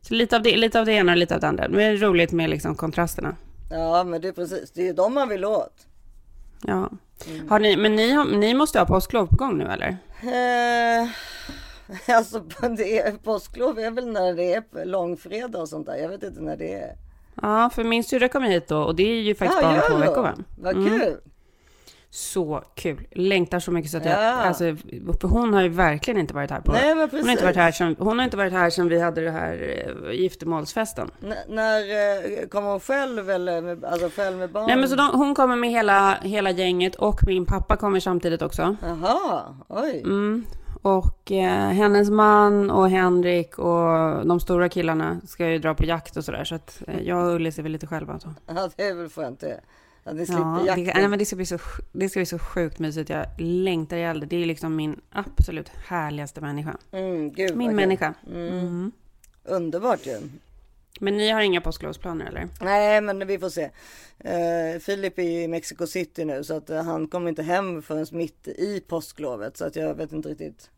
[0.00, 1.68] Så lite av, det, lite av det ena och lite av det andra.
[1.68, 3.36] Det är roligt med liksom kontrasterna.
[3.70, 4.70] ja, men det är precis.
[4.70, 5.86] Det är ju de man vill åt.
[6.62, 6.90] Ja.
[7.48, 9.96] Har ni, men ni, har, ni måste ha påsklov på gång nu eller?
[10.22, 11.08] Eh,
[12.16, 12.40] alltså
[12.76, 15.96] det är, påsklov är väl när det är långfredag och sånt där.
[15.96, 16.96] Jag vet inte när det är.
[17.42, 19.96] Ja, för min syrra kommer hit då och det är ju faktiskt bara gör två
[19.96, 20.34] veckor va?
[20.58, 21.16] Vad Mm.
[22.16, 23.06] Så kul.
[23.12, 24.32] Längtar så mycket så att jag, Ja.
[24.32, 24.64] alltså,
[25.20, 27.28] för hon har ju verkligen inte varit här på, Nej, men hon har precis.
[27.30, 30.12] inte varit här sen, hon har inte varit här sen vi hade det här eh,
[30.20, 31.10] giftermålsfesten.
[31.22, 34.66] N- när eh, kommer hon själv eller alltså själv med barn?
[34.66, 38.42] Nej men så de, hon kommer med hela, hela gänget och min pappa kommer samtidigt
[38.42, 38.76] också.
[38.82, 40.00] Jaha, oj.
[40.04, 40.44] Mm.
[40.82, 46.16] Och eh, hennes man och Henrik och de stora killarna ska ju dra på jakt
[46.16, 46.44] och sådär.
[46.44, 48.18] Så att eh, jag och Ullis är väl lite själva.
[48.18, 48.28] Så.
[48.46, 49.60] Ja, det är väl skönt det.
[50.06, 51.00] Att ni slipper Ja, det, jakten.
[51.00, 51.58] nej, men det, ska bli så,
[51.92, 53.10] det ska bli så sjukt mysigt.
[53.10, 54.26] Jag längtar ihjäl det.
[54.26, 56.76] Det är liksom min absolut härligaste människa.
[56.92, 58.14] Mm, gud, Min människa.
[58.26, 58.48] Mm.
[58.58, 58.92] Mm.
[59.44, 60.18] Underbart ju.
[61.00, 62.48] Men ni har inga påsklovsplaner eller?
[62.60, 63.64] Nej, men vi får se.
[63.64, 67.82] Uh, Filip är ju i Mexico City nu så att eh, han kommer inte hem
[67.82, 69.56] förrän mitt i påsklovet.
[69.56, 70.70] Så att jag vet inte riktigt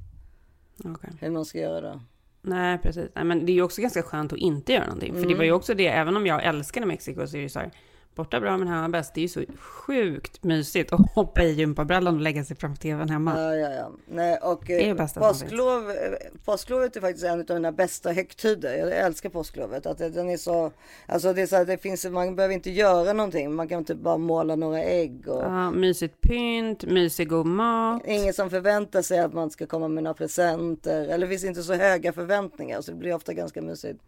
[0.84, 1.10] Okej.
[1.20, 2.00] hur man ska göra då.
[2.42, 3.08] Nej, precis.
[3.14, 5.12] Nej, men det är ju också ganska skönt att inte göra någonting.
[5.12, 5.38] För det Mm.
[5.38, 7.70] var ju också det, även om jag älskade Mexiko så är det så här,
[8.14, 9.14] borta bra men hemma bäst.
[9.14, 13.08] Det är ju så sjukt mysigt att hoppa i gympabrallan och lägga sig framför tvn
[13.08, 13.40] hemma.
[13.40, 13.90] Ja, ja, ja.
[14.06, 15.42] Nej, och Det är eh, det bästa finns.
[15.42, 15.96] påsklov, eh,
[16.44, 18.76] påsklovet är faktiskt en av mina bästa högtider.
[18.76, 19.86] Jag älskar påsklovet.
[19.86, 20.70] Att det- den är så,
[21.06, 23.54] alltså det är så här, det finns, man behöver inte göra någonting.
[23.54, 28.02] Man kan inte bara måla några ägg och Ja, mysigt pynt, mysig god mat.
[28.06, 31.08] ingen som förväntar sig att man ska komma med några presenter.
[31.08, 34.00] Eller det finns inte så höga förväntningar så det blir ofta ganska mysigt.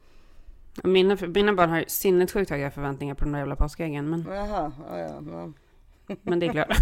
[0.84, 4.10] Mina, mina barn har sinnessjukt höga förväntningar på de där jävla påskäggen.
[4.10, 5.52] Men, Jaha, ja, ja,
[6.22, 6.68] men det är klart.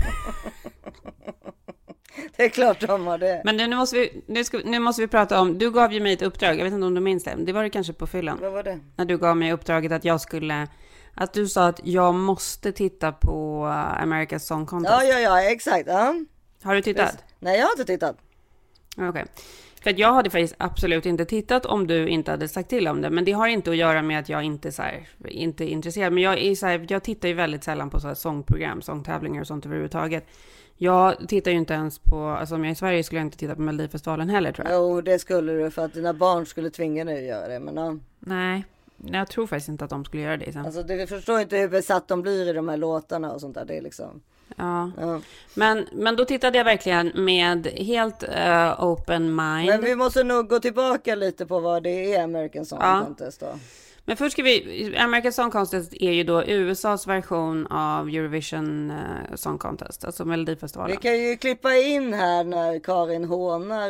[2.36, 3.42] Det är klart de har det.
[3.44, 6.12] Men nu måste, vi, nu, ska, nu måste vi prata om, du gav ju mig
[6.12, 8.38] ett uppdrag, jag vet inte om du minns det, det var det kanske på fyllan.
[8.40, 8.80] Vad var det?
[8.96, 10.68] När du gav mig uppdraget att jag skulle,
[11.14, 14.92] att du sa att jag måste titta på uh, America's Song Contest.
[14.92, 15.88] Ja, ja, ja, exakt.
[15.88, 16.14] Ja.
[16.62, 17.24] Har du tittat?
[17.38, 18.16] Nej, jag har inte tittat.
[18.96, 19.24] Okej.
[19.82, 23.02] För att jag hade faktiskt absolut inte tittat om du inte hade sagt till om
[23.02, 23.10] det.
[23.10, 26.12] Men det har inte att göra med att jag inte, så här, inte är intresserad.
[26.12, 29.40] Men jag, är så här, jag tittar ju väldigt sällan på så här sångprogram, sångtävlingar
[29.40, 30.26] och sånt överhuvudtaget.
[30.76, 33.38] Jag tittar ju inte ens på, alltså om jag är i Sverige skulle jag inte
[33.38, 34.76] titta på Melodifestivalen heller tror jag.
[34.76, 37.60] Jo, det skulle du för att dina barn skulle tvinga dig att göra det.
[37.60, 37.96] Men ja.
[38.18, 38.64] Nej,
[38.96, 40.66] jag tror faktiskt inte att de skulle göra det sen.
[40.66, 43.64] Alltså, du förstår inte hur besatt de blir i de här låtarna och sånt där.
[43.64, 44.20] Det är liksom.
[44.56, 44.90] Ja.
[45.00, 45.20] Ja.
[45.54, 49.66] Men, men då tittade jag verkligen med helt eh, open mind.
[49.68, 53.02] Men vi måste nog gå tillbaka lite på vad det är American Song Ja.
[53.04, 53.58] Contest då.
[54.08, 59.34] Men först ska vi, American Song Contest är ju då USAs version av Eurovision eh,
[59.34, 60.96] Song Contest, alltså Vi Melodifestivalen.
[60.96, 63.88] kan ju klippa in här när Karin hånar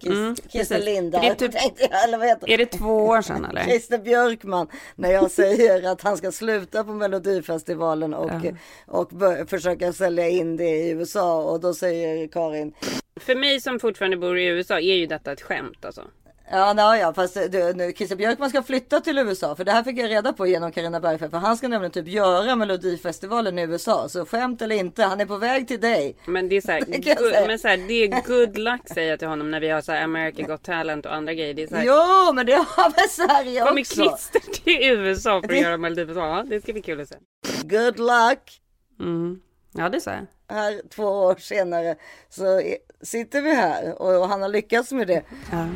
[0.00, 0.84] Chris, Mm, Christer precis.
[0.84, 1.20] Linda.
[1.20, 1.54] Det är typ-
[2.40, 3.62] jag, Är det två år sedan eller?
[3.64, 8.52] Christer Björkman när jag säger att han ska sluta på Melodifestivalen och, Ja.
[8.86, 12.72] och bör, försöka sälja in det i USA och då säger Karin
[13.20, 16.02] För mig som fortfarande bor i USA är ju detta ett skämt alltså.
[16.50, 19.82] Ja, nej, ja, fast du, nu, Christer Björkman ska flytta till USA för det här
[19.82, 23.62] fick jag reda på genom Carina Bergfeldt för han ska nämligen typ göra Melodifestivalen i
[23.62, 26.16] USA så skämt eller inte, han är på väg till dig.
[26.26, 29.10] Men det är så här, Det good, men så här, det är good luck säger
[29.10, 31.54] jag till honom när vi har så här America Got Talent och andra grejer.
[31.54, 34.02] Det är så här, Jo, men det har väl Sverige kommer också.
[34.02, 36.36] klister till USA för Det- att göra Melodifestivalen.
[36.36, 37.14] Ja, det ska bli kul att se.
[37.62, 38.60] Good luck.
[39.00, 39.40] Mm.
[39.72, 40.26] Ja, det sa jag.
[40.56, 41.96] Här två år senare
[42.28, 42.62] så
[43.02, 45.22] sitter vi här och, och han har lyckats med det.
[45.52, 45.66] Ja.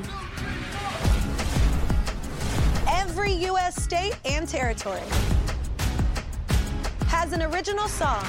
[3.11, 3.75] Every U.S.
[3.83, 5.03] state and territory
[7.09, 8.25] has an original song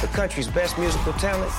[0.00, 1.52] the country's best musical talent.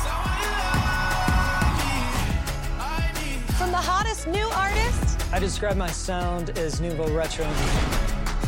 [3.56, 7.46] from the hottest new artist I describe my sound as nouveau retro.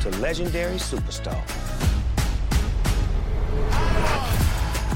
[0.02, 1.40] to legendary superstar.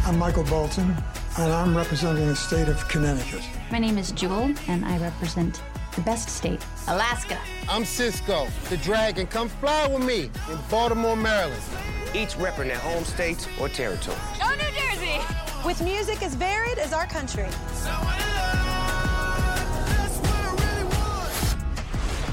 [0.05, 0.93] I'm Michael Bolton,
[1.39, 3.43] and I'm representing the state of Connecticut.
[3.71, 5.61] My name is Jewel, and I represent
[5.95, 7.37] the best state, Alaska.
[7.69, 9.27] I'm Cisco, the dragon.
[9.27, 11.61] Come fly with me in Baltimore, Maryland.
[12.13, 14.17] Each repping their home states or territory.
[14.41, 15.19] Oh, New Jersey.
[15.65, 17.47] With music as varied as our country.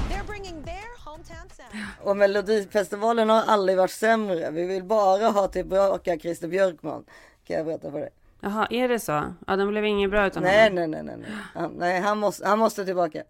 [0.09, 1.71] They're bringing their hometown sound.
[2.03, 4.51] Och Melodifestivalen har aldrig varit sämre.
[4.51, 7.03] Vi vill bara ha tillbaka Christer Björkman.
[7.47, 8.09] Kan jag berätta för dig.
[8.43, 9.33] Jaha, är det så?
[9.47, 10.75] Ja, den blev inget bra utan Nej, honom.
[10.91, 11.15] nej, nej, nej.
[11.17, 11.37] nej.
[11.53, 13.23] Han, nej han, måste, han måste tillbaka.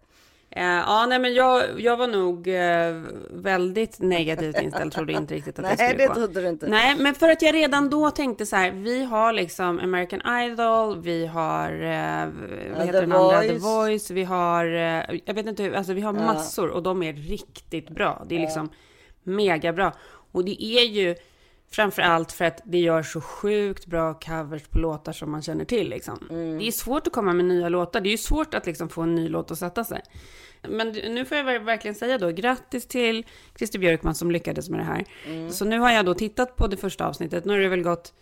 [0.56, 4.92] Eh, ja, nej, men jag, jag var nog eh, väldigt negativt inställd.
[4.92, 6.14] Trodde inte riktigt att det Nej, skulle det gå.
[6.14, 6.66] trodde du inte.
[6.66, 8.70] Nej, men för att jag redan då tänkte så här.
[8.70, 12.28] Vi har liksom American Idol, vi har, eh,
[12.70, 13.40] vad The heter den andra?
[13.40, 14.10] The Voice.
[14.10, 14.64] Vi har,
[15.24, 18.24] jag vet inte hur, alltså vi har massor och de är riktigt bra.
[18.28, 18.68] Det är liksom
[19.22, 19.92] mega bra.
[20.32, 21.14] Och det är ju
[21.72, 25.64] framför allt för att det gör så sjukt bra covers på låtar som man känner
[25.64, 26.18] till liksom.
[26.58, 28.00] Det är svårt att komma med nya låtar.
[28.00, 30.02] Det är ju svårt att liksom få en ny låt att sätta sig.
[30.68, 33.26] Men nu får jag ver- verkligen säga då, grattis till
[33.58, 35.04] Christer Björkman som lyckades med det här.
[35.50, 37.44] Så nu har jag då tittat på det första avsnittet.
[37.44, 38.14] Nu har det väl gått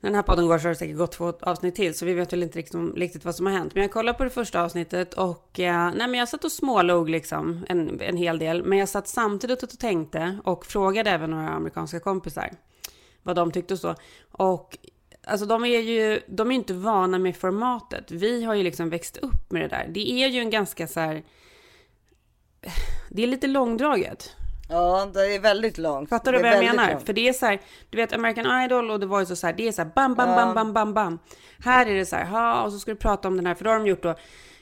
[0.00, 2.32] den här podden går så har det säkert gått två avsnitt till, så vi vet
[2.32, 3.74] väl inte riktigt, riktigt vad som har hänt.
[3.74, 7.10] Men jag kollade på det första avsnittet och eh, nej, men jag satt och smålog
[7.10, 8.64] liksom en, en hel del.
[8.64, 12.50] Men jag satt samtidigt och tänkte och frågade även några amerikanska kompisar
[13.22, 13.94] vad de tyckte och så.
[14.30, 14.78] Och
[15.24, 18.10] alltså de är ju, de är inte vana med formatet.
[18.10, 19.88] Vi har ju liksom växt upp med det där.
[19.88, 21.22] Det är ju en ganska så här,
[23.08, 24.36] det är lite långdraget.
[24.70, 26.08] Ja, det är väldigt långt.
[26.08, 26.90] Fattar du Det vad jag menar?
[26.92, 27.06] långt.
[27.06, 29.54] För det är så här, du vet American Idol och The Voice och så här,
[29.54, 31.18] det är så här bam, bam, bam, bam, bam, bam.
[31.64, 33.64] Här är det så här, ha, och så ska du prata om den här, för
[33.64, 34.14] då har de gjort då,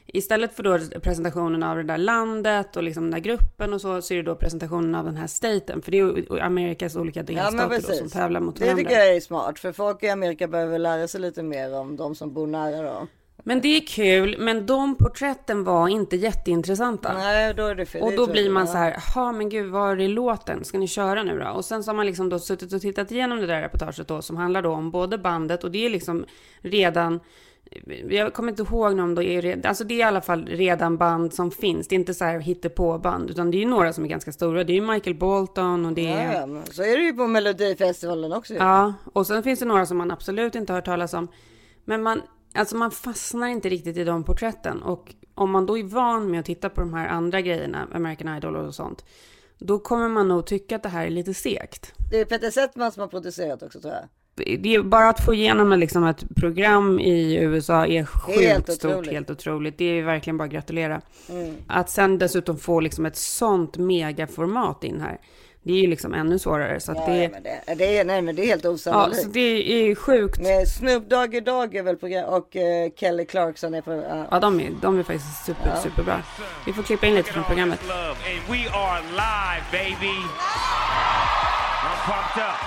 [0.06, 4.02] istället för då presentationen av det där landet och liksom den där gruppen och så,
[4.02, 7.24] så är det då presentationen av den här staten, för det är Amerikas olika Ja,
[7.24, 7.98] delstater då precis.
[7.98, 8.82] som tävlar mot det varandra.
[8.82, 9.58] tycker jag är smart.
[9.58, 13.06] För folk i Amerika behöver lära sig lite mer om de som bor nära då.
[13.42, 17.12] Men det är kul, men de porträtten var inte jätteintressanta.
[17.12, 18.02] Nej, då är det fel.
[18.02, 20.64] Och då blir man så här, ja men gud, var är låten?
[20.64, 21.48] Ska ni köra nu då?
[21.48, 24.22] Och sen så har man liksom då suttit och tittat igenom det där reportaget då,
[24.22, 26.24] som handlar då om både bandet och det är liksom
[26.60, 27.20] redan,
[28.08, 31.34] jag kommer inte ihåg om det är, alltså det är i alla fall redan band
[31.34, 31.88] som finns.
[31.88, 34.64] Det är inte så här hittepå-band, utan det är ju några som är ganska stora.
[34.64, 36.34] Det är ju Michael Bolton och det är...
[36.34, 38.54] Ja, så är det ju på Melodifestivalen också.
[38.54, 41.28] Ja, och sen finns det några som man absolut inte har hört talas om.
[41.84, 42.22] Men man,
[42.58, 44.82] alltså man fastnar inte riktigt i de porträtten.
[44.82, 48.36] Och om man då är van med att titta på de här andra grejerna, American
[48.36, 49.04] Idol och sånt,
[49.58, 51.92] då kommer man nog tycka att det här är lite segt.
[52.10, 54.04] Det är Peter Settman som har producerat också tror jag.
[54.60, 58.90] Det är bara att få igenom liksom ett program i USA är sjukt Helt stort,
[58.90, 59.12] otroligt.
[59.12, 59.78] helt otroligt.
[59.78, 61.00] Det är verkligen bara att gratulera.
[61.66, 65.18] Att sen dessutom få liksom ett sånt megaformat in här,
[65.68, 66.80] det är ju liksom ännu svårare.
[66.80, 68.70] Så att Ja, det, ja, men det, det är, nej, men det är helt ja,
[68.70, 69.22] osannolikt.
[69.22, 70.40] så det är sjukt.
[70.40, 73.92] Med Snoop Doggy Dogg är väl program och eh, Kelly Clarkson är på...
[73.92, 74.26] ja.
[74.30, 76.22] Ja, de är, de är faktiskt super, superbra.
[76.66, 77.80] Vi får klippa in lite från programmet.
[78.48, 80.16] We are live, baby.
[81.84, 82.60] I'm pumped up.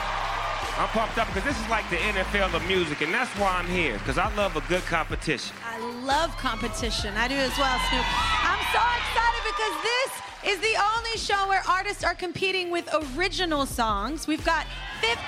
[0.79, 3.69] I'm pumped up because this is like the NFL of music, and that's why I'm
[3.79, 5.53] here because I love a good competition.
[5.75, 5.77] I
[6.11, 7.09] love competition.
[7.23, 8.07] I do as well, Snoop.
[8.51, 13.65] I'm so excited because this is the only show where artists are competing with original
[13.65, 14.27] songs.
[14.27, 14.65] We've got
[15.01, 15.21] 56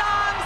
[0.00, 0.42] songs,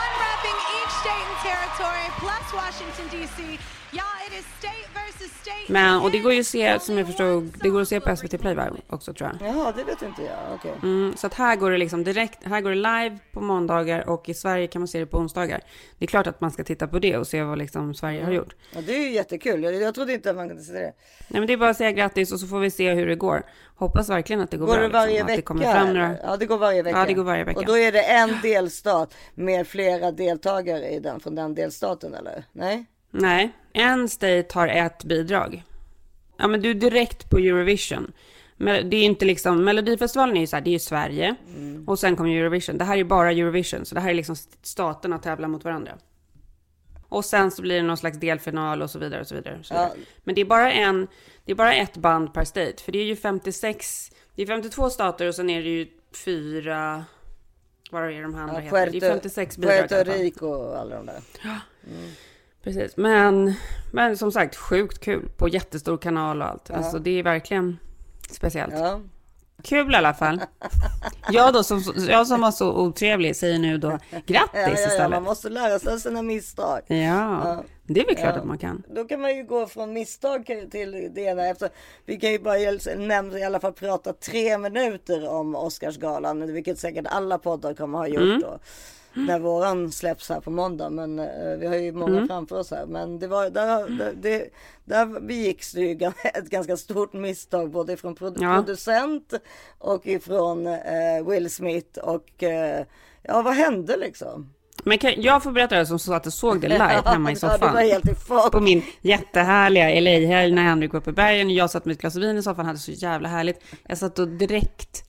[0.00, 3.58] one repping each state and territory, plus Washington, D.C.
[3.92, 5.72] Y'all, it is state versus state.
[5.72, 8.16] Men, och det går ju att se, som jag förstod, det går att se på
[8.16, 9.48] SVT Play va, också tror jag.
[9.48, 10.54] Jaha, det vet inte jag.
[10.54, 10.72] Okej.
[10.82, 14.28] Mm, så att här går det liksom direkt, här går det live på måndagar och
[14.28, 15.60] i Sverige kan man se det på onsdagar.
[15.98, 18.32] Det är klart att man ska titta på det och se vad liksom Sverige har
[18.32, 18.54] gjort.
[18.72, 19.62] Ja, det är ju jättekul.
[19.62, 20.92] Jag, jag trodde inte att man kunde se det.
[21.28, 23.16] Nej men det är bara att säga grattis och så får vi se hur det
[23.16, 23.33] går.
[23.76, 24.82] Hoppas verkligen att det går, Går bra.
[24.82, 25.32] det varje liksom, vecka?
[25.32, 26.16] Att det kommer fram några...
[26.22, 26.98] Ja, det går varje vecka.
[26.98, 27.60] Ja, det går varje vecka.
[27.60, 32.44] Och då är det en delstat med flera deltagare i den, från den delstaten eller?
[32.52, 32.86] Nej?
[33.10, 35.62] Nej, en state har ett bidrag.
[36.36, 38.12] Ja, men du är direkt på Eurovision.
[38.56, 41.34] Men det är inte liksom, Melodifestivalen är ju så här, det är ju Sverige.
[41.86, 42.78] Och sen kommer Eurovision.
[42.78, 45.92] Det här är bara Eurovision, så det här är liksom staterna tävlar mot varandra.
[47.08, 49.58] Och sen så blir det någon slags delfinal och så vidare och så vidare.
[49.58, 49.90] Och så vidare.
[50.24, 51.08] Men det är bara en,
[51.44, 52.82] det är bara ett band per state.
[52.84, 55.86] För det är ju 56, det är 52 stater och sen är det ju
[56.24, 57.04] fyra,
[57.90, 58.90] vad är de andra Ja, heter?
[58.90, 59.88] Det är 56 bidrag.
[59.88, 60.10] Puerto.
[60.10, 61.20] Rico och alla de där.
[62.62, 63.54] Precis, men,
[63.92, 66.70] men som sagt sjukt kul på jättestor kanal och allt.
[66.70, 67.78] Alltså det är verkligen
[68.30, 68.74] speciellt.
[68.74, 69.00] Ja.
[69.64, 70.40] Kul i alla fall.
[71.30, 74.72] Jag då som, jag som var så otrevlig säger nu då grattis Ja, ja, ja,
[74.72, 75.10] istället.
[75.10, 76.80] man måste lära sig av sina misstag.
[76.86, 78.82] Ja, det är väl klart att man kan.
[78.94, 81.68] Då kan man ju gå från misstag till det ena efter.
[82.06, 82.56] Vi kan ju bara
[82.96, 88.06] nämna, i alla fall prata tre minuter om Oscarsgalan, vilket säkert alla poddar kommer ha
[88.08, 88.40] gjort Mm.
[88.40, 88.58] då.
[89.14, 92.28] När våran släpps här på måndag, men eh, vi har ju många Mm.
[92.28, 92.86] framför oss här.
[92.86, 94.48] Men det var, där, där, det,
[94.84, 98.54] där begicks det ju ett ganska stort misstag både från produ- Ja.
[98.56, 99.32] producent
[99.78, 102.84] och ifrån eh, Will Smith och eh,
[103.22, 104.50] ja, vad hände liksom?
[104.86, 107.34] Men kan, jag får berätta det som så att jag såg det live hemma i
[107.42, 107.76] Ja, det var soffan.
[107.76, 108.14] helt i.
[108.52, 111.50] På min jättehärliga LA-helg när Henrik var uppe i bergen.
[111.50, 113.60] Jag satt med ett glas vin i soffan, hade så jävla härligt.
[113.88, 115.04] Jag satt och direkt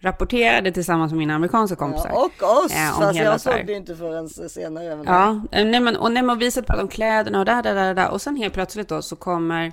[0.00, 2.08] rapporterade tillsammans med mina amerikanska kompisar.
[2.08, 5.02] Ja, och oss, eh, fast jag såg det inte förrän senare.
[5.06, 7.74] Ja, eh, nej men, och, nej, men vi satt pratade om kläderna och där, där,
[7.74, 8.10] där, där.
[8.10, 9.72] Och sen helt plötsligt då så kommer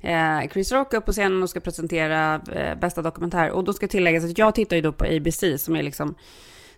[0.00, 3.50] eh, Chris Rock upp på scenen och ska presentera eh, bästa dokumentär.
[3.50, 6.14] Och då ska tilläggas att jag tittar ju då på ABC som är liksom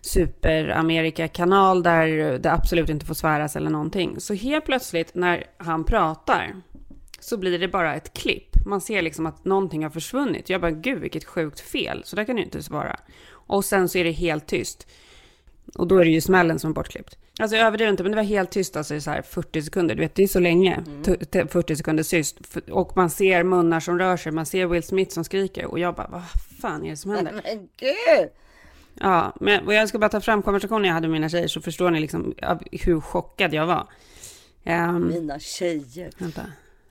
[0.01, 4.19] super-Amerika-kanal där det absolut inte får sväras eller någonting.
[4.19, 6.55] Så helt plötsligt när han pratar
[7.23, 8.65] så blir det bara ett klipp.
[8.65, 10.49] Man ser liksom att någonting har försvunnit.
[10.49, 12.01] Jag bara, gud vilket sjukt fel.
[12.05, 12.99] Så där kan det ju inte vara.
[13.31, 14.87] Och sen så är det helt tyst.
[15.75, 17.17] Och då är det ju smällen som är bortklippt.
[17.39, 19.95] Alltså jag överdriver inte, men det var helt tyst, alltså i så här 40 sekunder.
[19.95, 20.83] Du vet, det är så länge.
[21.31, 22.37] T- 40 sekunder tyst.
[22.71, 25.65] Och man ser munnar som rör sig, man ser Will Smith som skriker.
[25.65, 26.21] Och jag bara, vad
[26.61, 27.33] fan är det som händer?
[27.43, 28.29] Men gud!
[28.99, 31.61] Ja, men och jag ska bara ta fram konversationen jag hade med mina tjejer så
[31.61, 32.33] förstår ni liksom
[32.71, 33.87] hur chockad jag var.
[34.63, 36.09] Ehm, Mina tjejer.
[36.17, 36.41] vänta.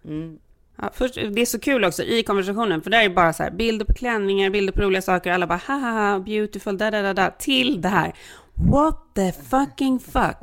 [0.04, 0.38] Mm.
[0.76, 3.42] Ja, först, det är så kul också i konversationen, för där är det bara så
[3.42, 7.14] här bilder på klänningar, bilder på roliga saker, alla bara ha beautiful, da da da
[7.14, 8.12] da, till det här.
[8.54, 10.36] What the fucking fuck?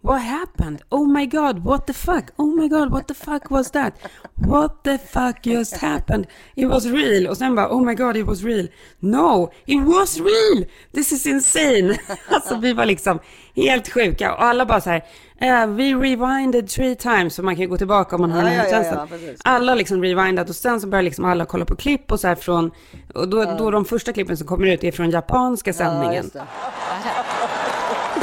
[0.00, 0.82] What happened?
[0.90, 2.30] Oh my god, what the fuck?
[2.38, 3.92] Oh my god, what the fuck was that?
[4.34, 6.26] What the fuck just happened?
[6.54, 7.26] It was real.
[7.28, 8.68] Och sen bara, oh my god, it was real.
[9.00, 10.64] No, it was real!
[10.92, 11.98] This is insane!
[12.30, 13.18] Alltså vi var liksom
[13.56, 15.04] helt sjuka och alla bara så här,
[15.40, 18.84] eh, vi rewinded three times, så man kan gå tillbaka om man har Ja, den
[18.84, 19.40] här precis.
[19.44, 22.34] alla liksom rewindat och sen så börjar liksom alla kolla på klipp och så här
[22.34, 22.70] från,
[23.14, 26.30] och då, då de första klippen som kommer ut är från japanska Ja, sändningen.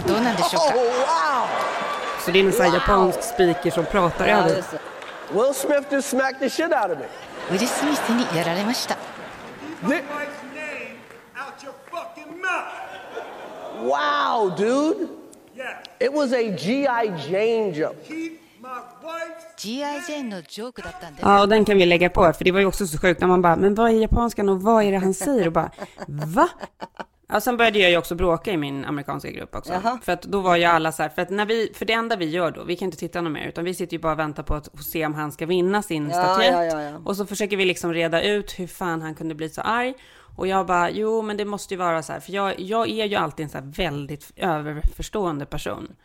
[0.02, 0.12] just det.
[0.12, 0.74] どうなんでしょうか
[2.24, 4.56] Så det är en sån här japansk speaker som pratar Ja, över.
[4.56, 4.78] just det.
[5.34, 7.04] Will Smith just smacked the shit out of me.
[7.50, 8.96] ウィル・スミスにやられました
[13.82, 15.09] Wow, dude.
[16.00, 17.06] It was a G.I.
[17.28, 17.96] Jane joke.
[18.06, 20.00] G.I.
[20.06, 23.20] ジェーンのジョークだったんです Ja, och den kan vi lägga på, för det var ju också så sjukt
[23.20, 25.46] när man bara, men vad är japanskan och vad är det han säger?
[25.46, 25.70] Och bara,
[26.09, 26.48] va?
[27.34, 29.73] Ja, sen började jag ju också bråka i min amerikanska grupp också.
[29.73, 29.99] Jaha.
[30.03, 32.15] För att då var ju alla så här, för att när vi, för det enda
[32.15, 34.19] vi gör då, vi kan inte titta något mer, utan vi sitter ju bara och
[34.19, 36.53] väntar på att se om han ska vinna sin Ja, statyett.
[36.53, 36.97] ja, ja, ja.
[37.05, 39.93] Och så försöker vi liksom reda ut hur fan han kunde bli så arg.
[40.36, 43.05] Och jag bara, jo men det måste ju vara så här, för jag, jag är
[43.05, 45.95] ju alltid en så här väldigt överförstående person.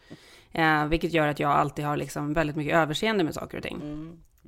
[0.53, 3.81] Eh, vilket gör att jag alltid har liksom väldigt mycket överseende med saker och ting.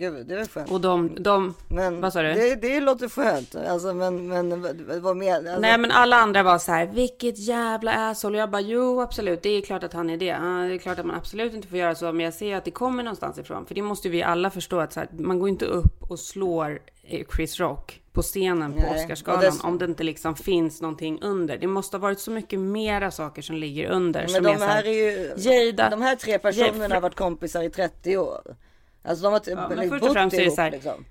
[0.00, 0.70] Gud, det är väl skönt.
[0.70, 2.32] Och de, de Men vad sa du?
[2.34, 3.54] Det, det låter skönt.
[3.56, 4.62] Alltså, men, men
[5.02, 5.34] vad- mer?
[5.36, 8.36] Alltså, Nej men alla andra var så här, vilket jävla asshole.
[8.38, 10.26] Och jag bara, jo absolut, det är klart att han är det.
[10.68, 12.70] Det är klart att man absolut inte får göra så, men jag ser att det
[12.70, 13.66] kommer någonstans ifrån.
[13.66, 16.78] För det måste vi alla förstå, att så här, man går inte upp och slår
[17.02, 21.18] eh, Chris Rock på scenen på Nej, Oscarsgalan det- om det inte liksom finns någonting
[21.22, 21.58] under.
[21.58, 24.26] Det måste ha varit så mycket mera saker som ligger under.
[24.32, 27.70] Men de är här är ju, Jada, de här tre personerna har varit kompisar i
[27.70, 28.40] 30 år.
[29.02, 31.04] Alltså de har Ja, men liksom först och främst är det ihop så här- liksom.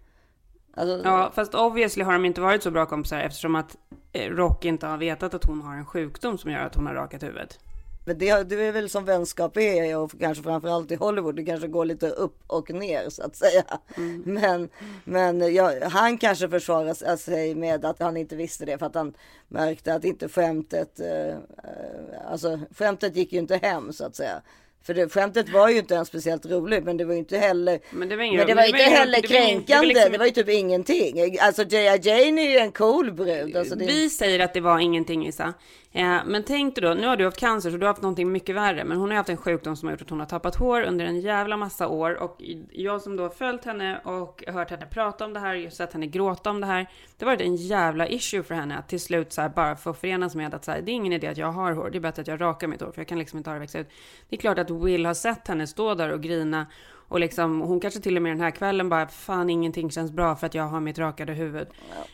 [0.73, 3.77] Alltså, Ja, fast obviously har de inte varit så bra kompisar eftersom att
[4.13, 6.93] eh, Rock inte har vetat att hon har en sjukdom som gör att hon har
[6.93, 7.59] rakat huvudet.
[8.05, 11.35] Men det, det är väl som vänskap är och kanske framförallt i Hollywood.
[11.35, 13.63] Det kanske går lite upp och ner så att säga.
[13.97, 14.21] Mm.
[14.25, 14.69] Men,
[15.03, 19.13] men ja, han kanske försvarar sig med att han inte visste det för att han
[19.47, 24.41] märkte att inte skämtet, eh, eh, alltså skämtet gick ju inte hem så att säga.
[24.83, 27.79] För det, skämtet var ju inte ens speciellt roligt men det var ju inte heller
[27.91, 29.73] Men det var ingen- men det var men inte ingen- heller det var ingen- det
[29.73, 29.87] var kränkande.
[29.87, 31.37] liksom- Det var ju typ ingenting.
[31.39, 31.99] Alltså J.I.
[32.03, 33.55] Jane är ju en cool brud.
[33.55, 35.53] Alltså, det, Vi säger att det var ingenting Issa.
[35.91, 38.31] Eh, men tänk dig då, nu har du haft cancer så du har haft någonting
[38.31, 38.83] mycket värre.
[38.83, 41.05] Men hon har haft en sjukdom som har gjort att hon har tappat hår under
[41.05, 42.13] en jävla massa år.
[42.13, 45.77] Och jag som då har följt henne och hört henne prata om det här, just
[45.77, 46.89] sett henne gråta om det här.
[47.17, 49.93] Det har varit en jävla issue för henne att till slut så här, bara få
[49.93, 51.89] förenas med att så här, det är ingen idé att jag har hår.
[51.89, 53.59] Det är bättre att jag rakar mitt hår för jag kan liksom inte ha det
[53.59, 53.89] växa ut.
[54.29, 56.67] Det är klart att Will har sett henne stå där och grina.
[57.09, 60.35] Och liksom, hon kanske till och med den här kvällen bara, fan ingenting känns bra
[60.35, 61.67] för att jag har mitt rakade huvud.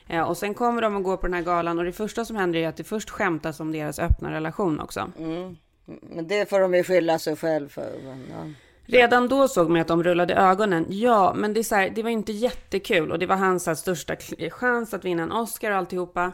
[0.08, 2.36] Eh, och sen kommer de och går på den här galan och det första som
[2.36, 5.12] händer är att det först skämtas om deras öppna relation också.
[6.02, 7.91] Men det får de ju skylla sig själv för.
[8.30, 8.52] Ja.
[8.86, 10.86] Redan då såg man att de rullade ögonen.
[10.89, 13.76] Ja, men det, är så här, det var inte jättekul och det var hans här,
[13.76, 14.16] största
[14.50, 16.32] chans att vinna en Oscar och alltihopa.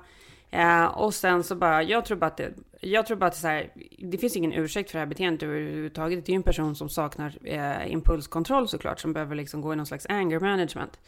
[0.52, 3.38] Eh, och sen så bara, jag tror bara att det, jag tror bara att det,
[3.38, 6.26] är så här, det finns ingen ursäkt för det här beteendet överhuvudtaget.
[6.26, 9.76] Det är ju en person som saknar eh, impulskontroll såklart, som behöver liksom gå i
[9.76, 11.00] någon slags anger management.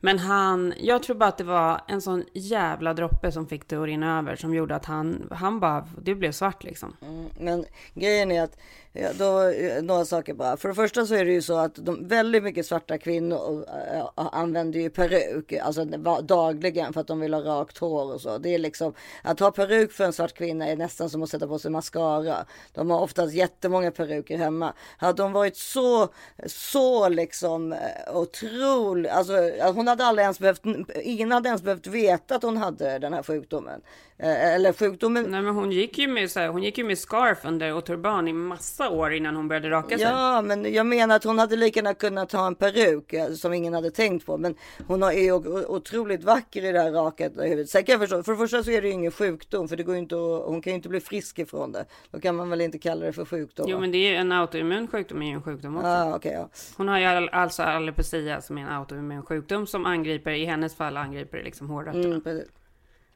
[0.00, 3.76] Men han, jag tror bara att det var en sån jävla droppe som fick det
[3.76, 6.96] att rinna över som gjorde att han, han bara, det blev svart liksom.
[7.02, 7.64] Mm, men
[7.94, 8.58] grejen är att
[8.96, 10.56] ja, då, eh, några saker bara.
[10.56, 13.64] För det första så är det ju så att de, väldigt mycket svarta kvinnor
[13.94, 15.84] äh, använder ju peruk, alltså
[16.22, 18.38] dagligen för att de vill ha rakt hår och så.
[18.38, 21.46] Det är liksom att ha peruk för en svart kvinna är nästan som att sätta
[21.46, 22.46] på sig mascara.
[22.72, 24.72] De har oftast jättemånga peruker hemma.
[24.98, 26.08] Hade de varit så,
[26.46, 27.76] så liksom
[28.14, 29.32] otrolig, alltså
[29.74, 30.62] hon hade aldrig ens behövt,
[31.02, 33.80] ingen hade ens behövt veta att hon hade den här sjukdomen.
[34.18, 36.98] Eh, Eller sjukdomen Nej men hon gick ju med så här, hon gick ju med
[36.98, 40.06] scarf under och turban i massa år innan hon började raka sig.
[40.06, 43.52] Ja, men jag menar att hon hade lika gärna kunnat ha en peruk eh, som
[43.52, 44.36] ingen hade tänkt på.
[44.38, 44.54] Men
[44.86, 45.32] hon är ju
[45.66, 47.70] otroligt vacker i det här raket i huvudet.
[47.70, 49.82] Sen kan jag förstå, för det första så är det ju ingen sjukdom, för det
[49.82, 51.84] går inte att, hon kan ju inte bli frisk ifrån det.
[52.10, 53.66] Då kan man väl inte kalla det för sjukdom?
[53.68, 53.80] Jo va?
[53.80, 55.88] men det är ju en autoimmun sjukdom är ju en sjukdom också.
[55.88, 56.48] Ah, okej, ja.
[56.76, 60.74] Hon har ju all- alltså alopecia som är en autoimmun sjukdom som angriper, i hennes
[60.74, 62.04] fall angriper liksom hårrötterna.
[62.04, 62.40] Mm.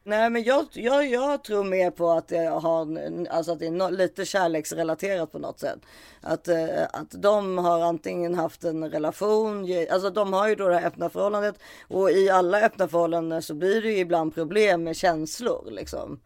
[0.09, 2.99] Nej, men jag, jag, jag tror mer på att det, har,
[3.29, 5.79] alltså att det är no, lite kärleksrelaterat på något sätt.
[6.21, 10.75] Att, eh, att de har antingen haft en relation, alltså de har ju då det
[10.79, 11.55] här öppna förhållandet
[11.87, 16.19] och i alla öppna förhållanden så blir det ju ibland problem med känslor liksom.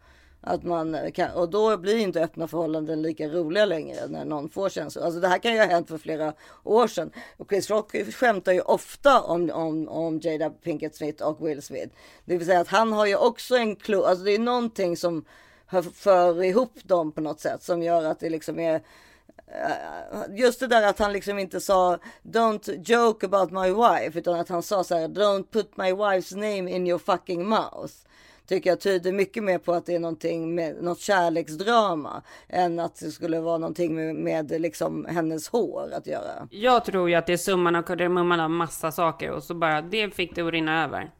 [0.46, 4.68] Att man kan, och då blir inte öppna förhållanden lika roliga längre när någon får
[4.68, 5.04] känslor.
[5.04, 6.32] Alltså det här kan ju ha hänt för flera
[6.64, 7.10] år sedan.
[7.36, 11.94] Och Chris Rock skämtar ju ofta om, om, om Jada Pinkett Smith och Will Smith.
[12.24, 15.24] Det vill säga att han har ju också en klo, alltså det är någonting som
[15.94, 18.74] för ihop dem på något sätt som gör att det liksom är
[19.46, 24.40] eh, Just det där att han liksom inte sa Don't joke about my wife utan
[24.40, 27.94] att han sa så här Don't put my wife's name in your fucking mouth
[28.46, 33.00] tycker jag tyder mycket mer på att det är någonting med något kärleksdrama än att
[33.00, 36.48] det skulle vara någonting med, med liksom hennes hår att göra.
[36.50, 39.82] Jag tror ju att det är summan av kardemumman av massa saker och så bara
[39.82, 41.10] det fick det att rinna över.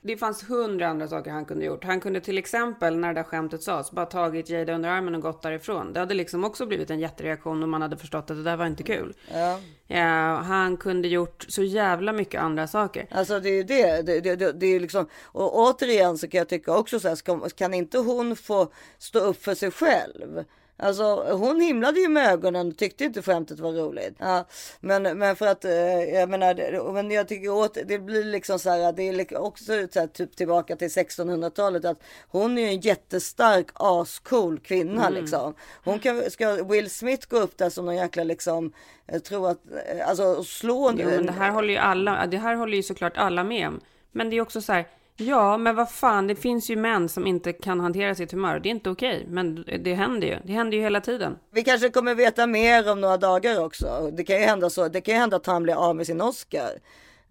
[0.00, 1.84] Det fanns hundra andra saker han kunde gjort.
[1.84, 5.20] Han kunde till exempel, när det där skämtet sades, bara tagit Jada under armen och
[5.22, 5.92] gått därifrån.
[5.92, 8.66] Det hade liksom också blivit en jättereaktion om man hade förstått att det där var
[8.66, 9.14] inte kul.
[9.32, 9.60] Ja.
[9.86, 13.06] ja han kunde gjort så jävla mycket andra saker.
[13.10, 14.02] Alltså det är ju det.
[14.02, 17.48] Det, det, det, det är liksom, och återigen så kan jag tycka också så här,
[17.48, 20.44] kan inte hon få stå upp för sig själv?
[20.80, 24.14] Alltså hon himlade ju med ögonen och tyckte inte skämtet var roligt.
[24.18, 24.44] Ja,
[24.80, 25.72] men, men för att, eh,
[26.04, 30.00] jag menar, men jag tycker åt, det blir liksom så här, det är också så
[30.00, 35.20] här, typ tillbaka till 1600-talet att hon är ju en jättestark ascool kvinna mm.
[35.20, 35.54] liksom.
[35.84, 38.72] Hon kan, ska Will Smith gå upp där som någon jäkla liksom,
[39.06, 40.92] jag tror att, eh, alltså slå.
[40.98, 43.80] Jo, men det här håller ju alla, det här håller ju såklart alla med om.
[44.12, 44.86] Men det är också så här,
[45.20, 48.60] Ja, men vad fan, det finns ju män som inte kan hantera sitt humör.
[48.60, 50.38] Det är inte okej, men det händer ju.
[50.44, 51.38] Det händer ju hela tiden.
[51.50, 54.10] Vi kanske kommer veta mer om några dagar också.
[54.12, 54.88] Det kan ju hända så.
[54.88, 56.70] Det kan ju hända att han blir av med sin Oscar.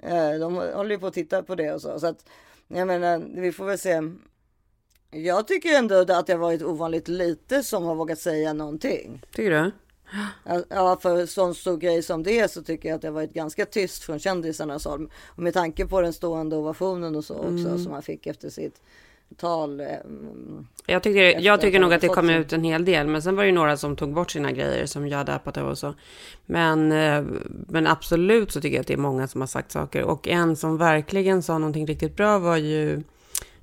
[0.04, 2.00] Eh, de håller ju på att titta på det och så.
[2.00, 2.30] Så att,
[2.68, 4.02] jag menar, vi får väl se.
[5.12, 9.22] Jag tycker ändå att det har varit ovanligt lite som har vågat säga någonting.
[9.32, 9.72] Tycker du?
[10.70, 13.34] Ja, för sån stor grej som det är så tycker jag att det har varit
[13.34, 15.10] ganska tyst från kändisarnas håll.
[15.26, 17.84] Och med tanke på den stående ovationen och så också mm.
[17.84, 18.82] som han fick efter sitt
[19.36, 19.80] tal.
[19.80, 19.88] Eh,
[20.86, 23.44] jag tycker, jag tycker nog att det kom ut en hel del, men sen var
[23.44, 25.94] det ju några som tog bort sina grejer som Jada Apatow och så.
[26.46, 27.24] Men, eh,
[27.68, 30.04] men absolut så tycker jag att det är många som har sagt saker.
[30.04, 33.04] Och en som verkligen sa någonting riktigt bra var ju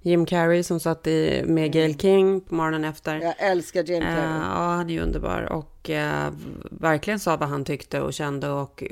[0.04, 1.98] Jim Carrey som satt i, med Gail mm.
[1.98, 3.16] King på morgonen efter.
[3.16, 4.16] Jag älskar Jim Carrey.
[4.16, 5.52] Uh, ja, han är ju underbar.
[5.52, 6.28] Och uh,
[6.70, 8.48] verkligen sa vad han tyckte och kände.
[8.48, 8.84] Och,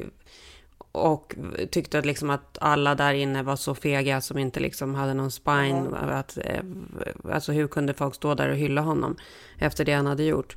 [0.92, 1.34] och
[1.70, 5.30] tyckte att, liksom att alla där inne var så fega som inte liksom hade någon
[5.30, 5.78] spine.
[5.78, 5.94] Mm.
[5.94, 9.16] Att, uh, alltså hur kunde folk stå där och hylla honom
[9.58, 10.56] efter det han hade gjort?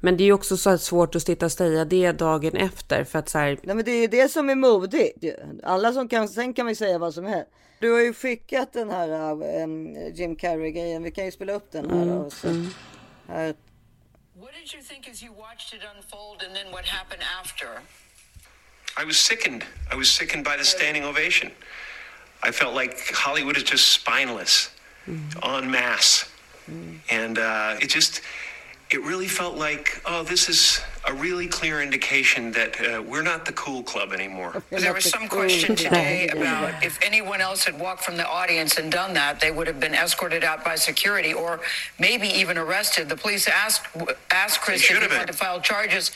[0.00, 3.04] Men det är ju också så svårt att sitta och säga det dagen efter.
[3.04, 3.58] För att så här...
[3.62, 5.24] Nej, men det är det som är modigt.
[5.62, 7.50] Alla som kan, sen kan vi säga vad som helst.
[7.82, 9.08] Du har ju skickat den här
[9.62, 11.02] um, Jim Carrey-grejen.
[11.02, 12.02] Vi kan ju spela upp den här.
[12.02, 12.30] Mm.
[12.30, 12.74] Så, mm.
[13.28, 13.54] här.
[14.34, 17.66] What did you think as you watched it unfold and then what happened after?
[19.02, 19.64] I was sickened.
[19.92, 21.50] I was sickened by the standing ovation.
[22.48, 24.70] I felt like Hollywood is just spineless,
[25.06, 25.58] mm.
[25.58, 26.26] en masse.
[26.70, 27.00] Mm.
[27.10, 28.20] And uh, it just
[28.90, 33.44] it really felt like, oh, this is a really clear indication that uh, we're not
[33.44, 34.62] the cool club anymore.
[34.70, 38.90] There was some question today about if anyone else had walked from the audience and
[38.90, 41.60] done that, they would have been escorted out by security or
[41.98, 43.08] maybe even arrested.
[43.08, 43.86] The police asked
[44.30, 46.12] asked Chris if he wanted to file charges.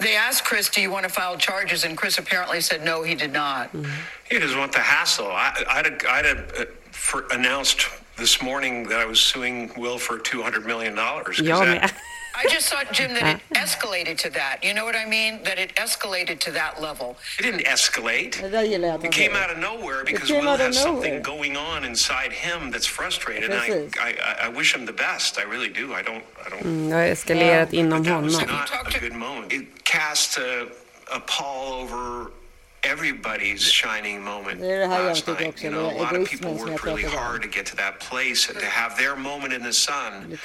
[0.00, 3.14] They asked Chris, "Do you want to file charges?" And Chris apparently said no, he
[3.14, 3.72] did not.
[3.72, 3.90] Mm-hmm.
[4.30, 5.28] He doesn't want the hassle.
[5.30, 7.86] I, would have, I'd have uh, for, announced
[8.18, 10.94] this morning that I was suing Will for $200 million.
[10.94, 11.94] That,
[12.40, 14.62] I just thought, Jim, that it escalated to that.
[14.62, 15.42] You know what I mean?
[15.42, 17.16] That it escalated to that level.
[17.38, 18.32] It didn't escalate.
[19.04, 23.50] It came out of nowhere because Will has something going on inside him that's frustrated.
[23.50, 24.10] And I, I,
[24.46, 25.38] I wish him the best.
[25.38, 25.94] I really do.
[25.94, 26.24] I don't.
[26.44, 26.62] I don't.
[26.62, 28.24] Mm, det har eskalerat inom honom.
[28.24, 29.52] It was not a good moment.
[29.52, 30.66] It cast a,
[31.12, 32.30] a pall over
[32.84, 34.60] everybody's shining moment
[35.06, 35.62] last night.
[35.62, 38.58] You know, a lot of people worked really hard to get to that place and
[38.58, 40.38] to have their moment in the sun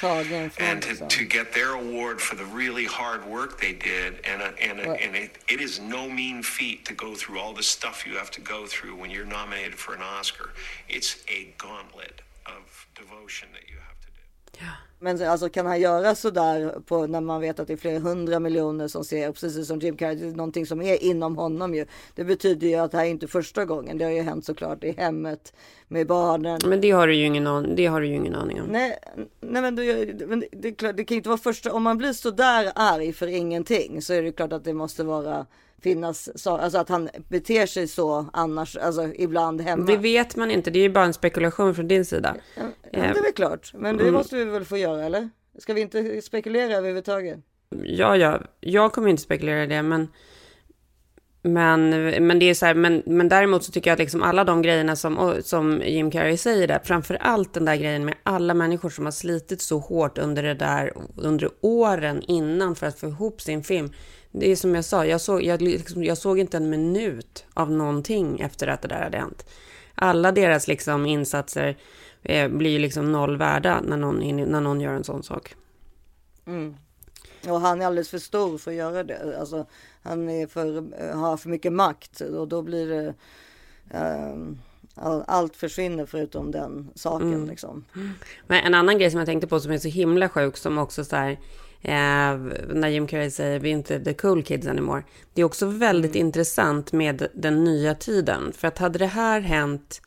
[0.58, 4.20] and to, to get their award for the really hard work they did.
[4.24, 7.38] And, a, and, uh, a, and it, it is no mean feat to go through
[7.38, 10.50] all the stuff you have to go through when you're nominated for an Oscar.
[10.88, 14.64] It's a gauntlet of devotion that you have to do.
[14.64, 14.74] Yeah.
[15.04, 17.98] Men alltså kan han göra så där på när man vet att det är flera
[17.98, 21.74] hundra miljoner som ser, precis som Jim Carrey, det är någonting som är inom honom
[21.74, 21.86] ju.
[22.14, 23.98] Det betyder ju att det här är inte första gången.
[23.98, 25.52] Det har ju hänt såklart i hemmet
[25.88, 26.60] med barnen.
[26.66, 28.66] Men det har du ju ingen, aning, det har du ju ingen aning om.
[28.66, 28.98] Nej,
[29.40, 32.30] nej men, det, men det, det, det kan inte vara första, om man blir så
[32.30, 35.46] där arg för ingenting så är det klart att det måste vara
[35.84, 39.86] finnas, så, alltså att han beter sig så annars, alltså ibland hemma.
[39.86, 42.36] Det vet man inte, det är ju bara en spekulation från din sida.
[42.56, 42.62] Ja,
[42.92, 44.14] det är väl klart, men det mm.
[44.14, 45.28] måste vi väl få göra, eller?
[45.58, 47.38] Ska vi inte spekulera överhuvudtaget?
[47.84, 50.08] Ja, ja, jag kommer inte spekulera det, men
[51.46, 51.90] Men,
[52.26, 54.62] men det är så här, men, men däremot så tycker jag att liksom alla de
[54.62, 58.90] grejerna som, som Jim Carrey säger där, framför allt den där grejen med alla människor
[58.90, 63.40] som har slitit så hårt under det där, under åren innan för att få ihop
[63.40, 63.92] sin film.
[64.36, 67.70] Det är som jag sa, jag såg, jag, liksom, jag såg inte en minut av
[67.70, 69.46] någonting efter att det där hade hänt.
[69.94, 71.76] Alla deras liksom insatser
[72.22, 75.54] eh, blir liksom noll värda när någon, när någon gör en sån sak.
[76.46, 76.76] Mm.
[77.48, 79.38] Och han är alldeles för stor för att göra det.
[79.40, 79.66] Alltså,
[80.02, 83.14] han är för, har för mycket makt och då blir det
[83.98, 84.58] um,
[85.26, 87.34] allt försvinner förutom den saken.
[87.34, 87.48] Mm.
[87.48, 87.84] Liksom.
[88.46, 91.04] Men en annan grej som jag tänkte på som är så himla sjuk som också
[91.04, 91.38] så här,
[91.84, 92.36] eh,
[92.68, 95.02] när Jim Carrey säger vi är inte the cool kids anymore.
[95.34, 96.26] Det är också väldigt mm.
[96.26, 98.52] intressant med den nya tiden.
[98.52, 100.00] För att hade det här hänt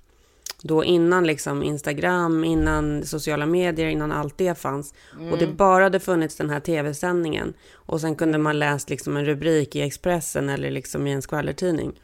[0.62, 4.94] då innan liksom Instagram, innan sociala medier, innan allt det fanns.
[5.20, 5.32] Mm.
[5.32, 7.54] Och det bara hade funnits den här tv-sändningen.
[7.74, 12.00] Och sen kunde man läst liksom en rubrik i Expressen eller liksom i en skvallertidning.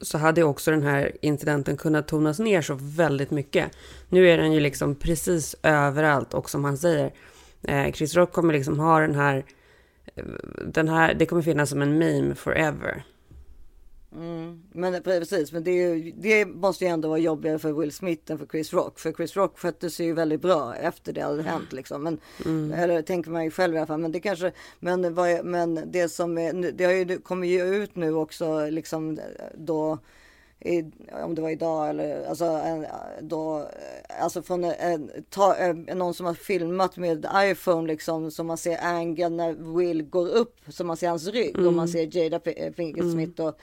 [0.00, 3.76] Så hade också den här incidenten kunnat tonas ner så väldigt mycket.
[4.08, 7.12] Nu är den ju liksom precis överallt och som han säger,
[7.94, 9.44] Chris Rock kommer liksom ha den här,
[10.66, 13.04] den här, det kommer finnas som en meme forever.
[14.16, 14.62] Mm.
[14.72, 18.38] Men precis, men det, ju, det, måste ju ändå vara jobbigare för Will Smith än
[18.38, 18.98] för Chris Rock.
[18.98, 22.02] För Chris Rock skötte sig ju väldigt bra efter det hade hänt liksom.
[22.02, 22.72] Men, mm.
[22.72, 24.00] Eller tänker man ju själv i alla fall.
[24.00, 28.14] Men det kanske, men, men det som är, det har ju, kommer ju ut nu
[28.14, 29.20] också liksom
[29.54, 29.98] då
[30.64, 30.84] i,
[31.24, 32.60] om det var idag eller alltså,
[33.20, 33.68] då,
[34.20, 39.28] alltså från en, ta, någon som har filmat med iPhone liksom så man ser angle
[39.28, 41.66] när Will går upp så man ser hans rygg mm.
[41.66, 43.58] och man ser Jada Pinkett Smith och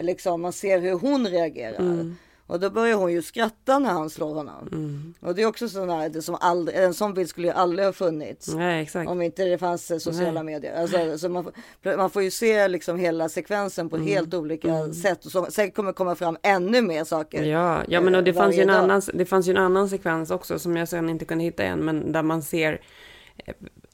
[0.00, 1.78] liksom, man ser hur hon reagerar.
[1.78, 2.16] Mm.
[2.52, 4.68] Och då börjar hon ju skratta när han slår honom.
[4.72, 5.14] Mm.
[5.20, 7.86] Och det är också sån här, det som aldrig, en sån bild skulle ju aldrig
[7.86, 8.54] ha funnits.
[8.54, 8.88] Nej.
[9.06, 10.54] Om inte det fanns eh, sociala Nej.
[10.54, 10.80] medier.
[10.80, 11.52] Alltså, så man,
[11.84, 14.08] man får ju se liksom hela sekvensen på mm.
[14.08, 14.92] helt olika mm.
[14.92, 15.24] sätt.
[15.24, 17.42] Och så, säkert kommer komma fram ännu mer saker.
[17.42, 19.88] Ja, ja men och det, eh, fanns ju en annan, det fanns ju en annan
[19.88, 21.78] sekvens också som jag sen inte kunde hitta än.
[21.78, 22.80] Men där man ser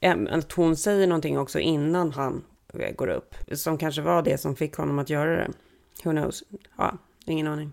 [0.01, 2.43] eh, att hon säger någonting också innan han
[2.95, 3.35] går upp.
[3.51, 5.51] Som kanske var det som fick honom att göra det.
[6.03, 6.43] Who knows?
[6.77, 7.71] Ja, ingen aning.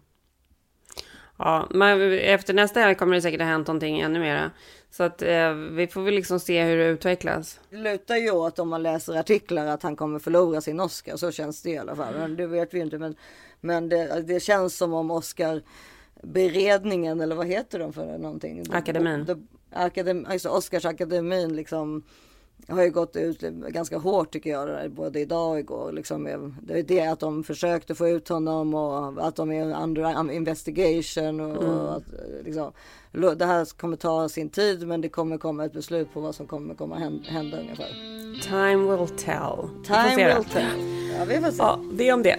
[1.39, 4.51] Ja, men efter nästa helg kommer det säkert ha hänt någonting ännu mera.
[4.91, 7.61] Så att eh, vi får väl liksom se hur det utvecklas.
[7.71, 11.17] Det lutar ju åt om man läser artiklar att han kommer förlora sin Oscar.
[11.17, 12.15] Så känns det i alla fall.
[12.15, 12.99] Men det vet vi inte.
[12.99, 13.15] Men,
[13.61, 15.63] men det, det känns som om Oscar
[16.23, 18.65] beredningen eller vad heter de för någonting?
[18.73, 19.49] Akademin.
[19.73, 22.03] Akadem, alltså Oscarsakademin liksom
[22.69, 25.93] har ju gått ut ganska hårt tycker jag, både idag och igår.
[25.93, 30.33] Liksom, det är det att de försökte få ut honom och att de är under
[30.33, 31.41] investigation.
[31.41, 31.79] Och, mm.
[31.79, 32.05] och att,
[32.45, 32.73] liksom,
[33.13, 36.47] det här kommer ta sin tid men det kommer komma ett beslut på vad som
[36.47, 36.97] kommer komma
[37.29, 37.91] hända, ungefär.
[38.43, 39.69] Time will tell.
[39.87, 40.65] Time will tell.
[41.19, 41.57] Ja, vi får se.
[41.59, 42.39] Ja, det om det.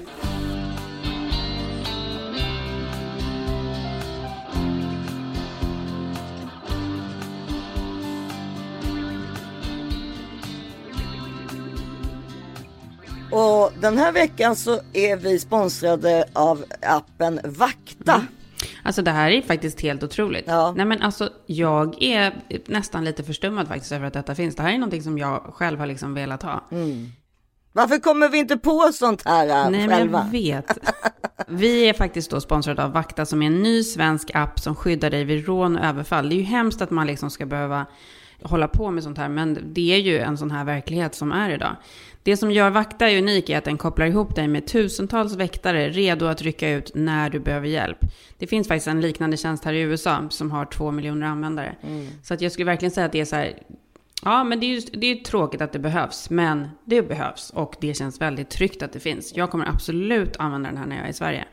[13.38, 18.14] Och den här veckan så är vi sponsrade av appen Vakta.
[18.14, 18.28] Mm.
[18.84, 20.46] Alltså det här är faktiskt helt otroligt.
[20.48, 20.74] Ja.
[20.78, 22.34] Nej men alltså jag är
[22.66, 24.56] nästan lite förstummad faktiskt över att detta finns.
[24.56, 26.68] Det här är någonting som jag själv har liksom velat ha.
[26.72, 27.12] Mm.
[27.72, 30.28] Varför kommer vi inte på sånt här äh, Nej, själva?
[30.32, 30.78] men jag vet.
[31.48, 35.10] Vi är faktiskt då sponsrade av Vakta som är en ny svensk app som skyddar
[35.10, 36.30] dig vid rån och överfall.
[36.30, 37.86] Det är ju hemskt att man liksom ska behöva
[38.42, 41.50] hålla på med sånt här, men det är ju en sån här verklighet som är
[41.50, 41.76] idag.
[42.24, 46.26] Det som gör Vakta unik är att den kopplar ihop dig med tusentals väktare redo
[46.26, 47.98] att rycka ut när du behöver hjälp.
[48.38, 51.76] Det finns faktiskt en liknande tjänst här i USA som har två miljoner användare.
[51.82, 52.08] Mm.
[52.24, 53.54] Så att jag skulle verkligen säga att det är så här,
[54.24, 57.76] Ja, men det är ju det är tråkigt att det behövs, men det behövs och
[57.82, 59.36] det känns väldigt tryggt att det finns.
[59.36, 61.46] Jag kommer absolut använda den här när jag är i Sverige.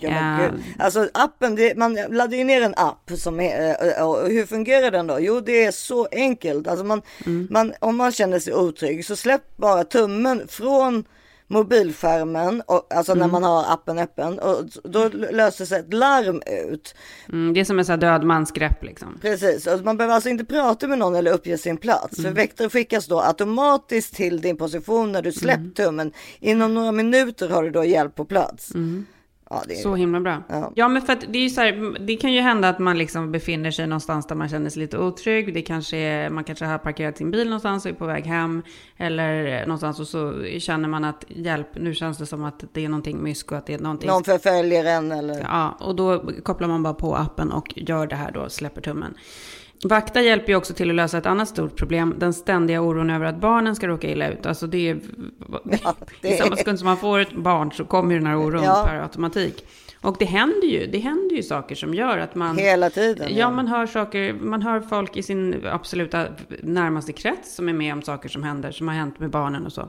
[0.00, 4.46] Ja, uh, alltså appen, det, man laddar ju ner en app som är, och hur
[4.46, 5.20] fungerar den då?
[5.20, 6.68] Jo, det är så enkelt.
[6.68, 7.48] Alltså man, mm.
[7.50, 11.04] man, om man känner sig otrygg så släpp bara tummen från
[11.48, 13.20] mobilskärmen, och, alltså mm.
[13.20, 16.94] när man har appen öppen, och då löser sig ett larm ut.
[17.28, 19.18] Mm, det är som en sån dödmansgrepp liksom.
[19.20, 22.18] Precis, och man behöver alltså inte prata med någon eller uppge sin plats.
[22.18, 22.30] Mm.
[22.30, 25.74] För väktare skickas då automatiskt till din position när du släppt mm.
[25.74, 26.12] tummen.
[26.40, 28.74] Inom några minuter har du då hjälp på plats.
[29.52, 29.74] Ja, är...
[29.74, 30.42] Så himla bra.
[30.48, 30.72] Ja.
[30.74, 32.98] ja, men för att det är ju så här, det kan ju hända att man
[32.98, 35.54] liksom befinner sig någonstans där man känner sig lite otrygg.
[35.54, 38.62] Det kanske är, man kanske har parkerat sin bil någonstans och är på väg hem.
[38.96, 42.88] Eller någonstans och så känner man att hjälp, nu känns det som att det är
[42.88, 44.08] någonting mysko, att det är någonting.
[44.08, 45.40] Någon förföljer en eller?
[45.40, 49.14] Ja, och då kopplar man bara på appen och gör det här då, släpper tummen.
[49.84, 52.14] Vakta hjälper ju också till att lösa ett annat stort problem.
[52.18, 54.46] Den ständiga oron över att barnen ska råka illa ut.
[54.46, 55.00] Alltså det är...
[55.82, 56.28] Ja, det...
[56.28, 58.84] I samma sekund som man får ett barn så kommer den här oron ja.
[58.88, 59.64] per automatik.
[60.00, 62.58] Och det händer ju, det händer ju saker som gör att man...
[62.58, 63.26] Hela tiden.
[63.30, 66.26] Ja, ja, man hör saker, man hör folk i sin absoluta
[66.62, 69.72] närmaste krets som är med om saker som händer, som har hänt med barnen och
[69.72, 69.88] så.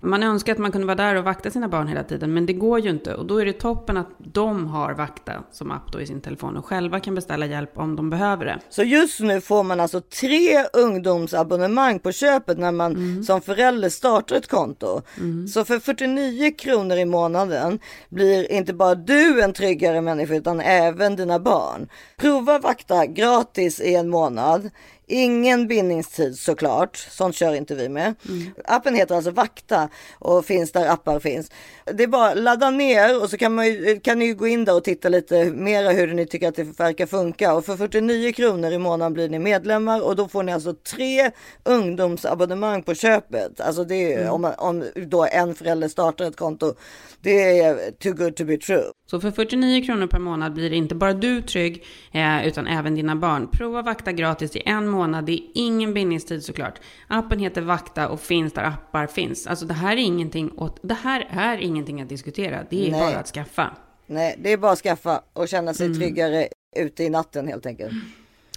[0.00, 2.52] Man önskar att man kunde vara där och vakta sina barn hela tiden, men det
[2.52, 3.14] går ju inte.
[3.14, 6.56] Och då är det toppen att de har vakta som app då i sin telefon
[6.56, 8.58] och själva kan beställa hjälp om de behöver det.
[8.68, 13.22] Så just nu får man alltså tre ungdomsabonnemang på köpet när man mm.
[13.22, 15.02] som förälder startar ett konto.
[15.16, 15.48] Mm.
[15.48, 17.78] Så för 49 kronor i månaden
[18.08, 21.88] blir inte bara du en tryggare människa utan även dina barn.
[22.16, 24.70] Prova vakta gratis i en månad.
[25.10, 28.14] Ingen bindningstid såklart, sånt kör inte vi med.
[28.28, 28.54] Mm.
[28.64, 29.88] Appen heter alltså Vakta
[30.18, 31.50] och finns där appar finns.
[31.84, 33.66] Det är bara ladda ner och så kan, man
[34.02, 37.06] kan ni gå in där och titta lite mer hur ni tycker att det verkar
[37.06, 37.54] funka.
[37.54, 41.30] Och för 49 kronor i månaden blir ni medlemmar och då får ni alltså tre
[41.64, 43.60] ungdomsabonnemang på köpet.
[43.60, 44.32] Alltså det är mm.
[44.32, 46.74] om, om då en förälder startar ett konto.
[47.20, 48.97] Det är too good to be true.
[49.10, 53.16] Så för 49 kronor per månad blir inte bara du trygg eh, utan även dina
[53.16, 53.48] barn.
[53.48, 55.26] Prova Vakta gratis i en månad.
[55.26, 56.80] Det är ingen bindningstid såklart.
[57.06, 59.46] Appen heter Vakta och finns där appar finns.
[59.46, 62.64] Alltså det här är ingenting, åt, det här är ingenting att diskutera.
[62.70, 63.00] Det är Nej.
[63.00, 63.76] bara att skaffa.
[64.06, 65.98] Nej, det är bara att skaffa och känna sig mm.
[65.98, 67.92] tryggare ute i natten helt enkelt.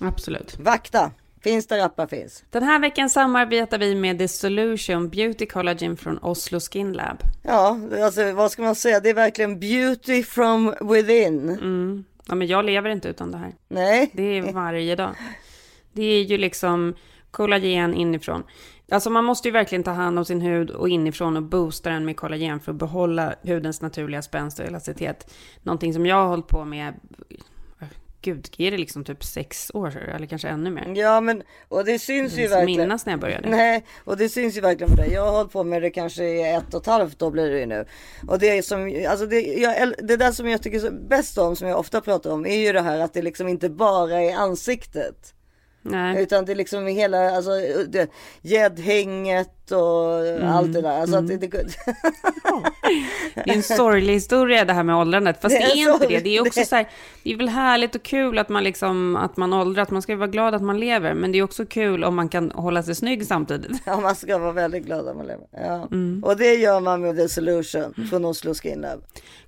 [0.02, 0.60] Absolut.
[0.60, 1.12] Vakta.
[1.44, 2.44] Finns där appar finns.
[2.50, 7.18] Den här veckan samarbetar vi med The Solution Beauty Collagen från Oslo Skin Lab.
[7.44, 9.00] Ja, alltså vad ska man säga?
[9.00, 11.50] Det är verkligen beauty from within.
[11.50, 12.06] Mm.
[12.28, 13.54] Ja, men jag lever inte utan det här.
[13.68, 14.10] Nej.
[14.14, 15.16] Det är varje dag.
[15.94, 16.96] Det är ju liksom
[17.32, 18.44] kollagen inifrån.
[18.92, 22.06] Alltså man måste ju verkligen ta hand om sin hud och inifrån och boosta den
[22.06, 25.34] med kollagen för att behålla hudens naturliga spänst och elasticitet.
[25.64, 26.94] Någonting som jag har hållit på med
[28.22, 30.94] gud, är det liksom typ sex år eller kanske ännu mer?
[30.96, 32.66] Ja, men och det syns ju verkligen.
[32.66, 33.50] minnas när jag började.
[33.50, 35.14] Nej, och det syns ju verkligen på dig.
[35.14, 37.60] Jag har hållit på med det kanske i ett och ett halvt då blir det
[37.60, 37.86] ju nu.
[38.28, 41.80] Och det som, alltså det, jag, det där som jag tycker bäst om, som jag
[41.80, 45.34] ofta pratar om, är ju det här att det liksom inte bara är ansiktet.
[45.82, 46.24] Nej.
[46.24, 47.52] Utan det är liksom hela, alltså
[48.42, 50.48] gäddhänget och mm.
[50.48, 51.02] allt det där.
[51.02, 51.40] Alltså mm.
[51.40, 51.48] det, det...
[53.36, 55.42] det är en sorglig historia det här med åldrandet.
[55.42, 56.20] Fast det är, inte det.
[56.20, 56.90] Det är också så här,
[57.24, 59.90] det är väl härligt och kul att man liksom, att man åldras.
[59.90, 61.14] Man ska vara glad att man lever.
[61.14, 63.82] Men det är också kul om man kan hålla sig snygg samtidigt.
[63.86, 65.46] Ja, man ska vara väldigt glad att man lever.
[65.52, 65.88] Ja.
[65.92, 66.24] Mm.
[66.24, 69.02] Och det gör man med The Solution från Oslo Skin Lab.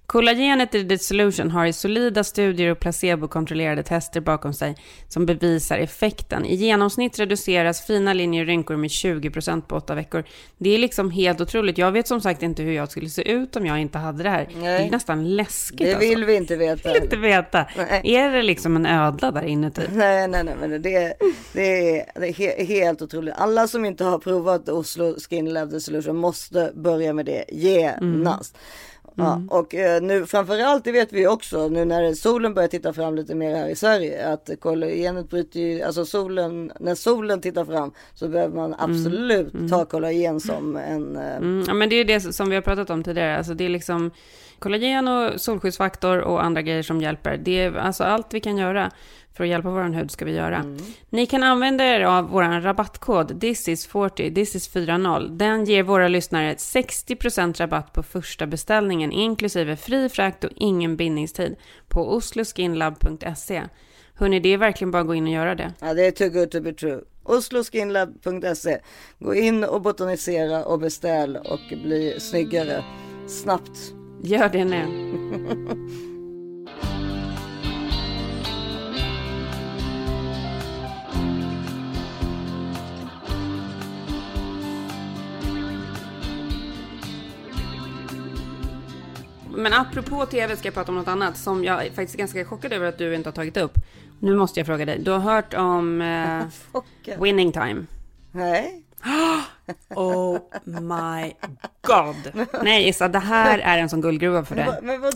[0.06, 4.76] Kollagenet i The Solution har i solida studier och placebokontrollerade tester bakom sig
[5.08, 6.46] som bevisar effekten.
[6.46, 10.13] I genomsnitt reduceras fina linjer och rynkor med 20% på åtta veckor.
[10.58, 11.78] Det är liksom helt otroligt.
[11.78, 14.30] Jag vet som sagt inte hur jag skulle se ut om jag inte hade det
[14.30, 14.48] här.
[14.56, 14.80] Nej.
[14.80, 15.80] Det är nästan läskigt.
[15.80, 16.26] Det vill alltså.
[16.26, 16.90] vi inte veta.
[16.94, 17.66] vill inte veta.
[17.78, 18.02] Nej.
[18.04, 19.82] Är det liksom en ödla där inuti?
[19.92, 21.14] Nej, nej, nej, men det, det, är,
[21.54, 23.34] det är helt otroligt.
[23.38, 28.56] Alla som inte har provat Oslo Skin Lab The Solution måste börja med det genast.
[28.56, 28.64] Mm.
[29.16, 29.50] Ja, mm.
[29.50, 33.36] och eh, nu framförallt, det vet vi också, nu när solen börjar titta fram lite
[33.36, 38.28] mer här i Sverige, att kollagenet bryter ju, alltså solen, när solen tittar fram så
[38.28, 38.80] behöver man mm.
[38.80, 39.70] absolut mm.
[39.70, 41.16] ta kollagen som en...
[41.16, 41.36] Eh...
[41.36, 41.64] Mm.
[41.68, 44.12] Ja, men det är det som vi har pratat om tidigare, alltså det är liksom
[44.60, 47.38] kollagen och solskyddsfaktor och andra grejer som hjälper.
[47.38, 48.92] Det är alltså allt vi kan göra
[49.34, 50.58] för att hjälpa vår hud ska vi göra.
[50.58, 50.78] Mm.
[51.10, 55.30] Ni kan använda er av vår rabattkod thisis40, thisis40.
[55.30, 61.56] Den ger våra lyssnare 60% rabatt på första beställningen inklusive fri frakt och ingen bindningstid
[61.88, 63.64] på osloskinlab.se.
[64.16, 65.74] Hörni, det är verkligen bara att gå in och göra det.
[65.80, 67.02] Ja, det är too good to be true.
[67.24, 68.80] osloskinlab.se.
[69.20, 72.84] Gå in och botanisera och beställ och bli snyggare
[73.28, 73.94] snabbt.
[74.24, 74.84] Gör det nu.
[89.56, 92.74] Men apropå tv ska jag prata om något annat som jag faktiskt är ganska chockad
[92.74, 93.74] över att du inte har tagit upp.
[94.20, 95.00] Nu måste jag fråga dig.
[95.00, 97.86] Du har hört om eh, Winning Time?
[98.32, 98.83] Nej.
[99.96, 101.34] Oh my
[101.88, 102.48] god.
[102.64, 104.68] Nej Issa, det här är en sån guldgruva för dig.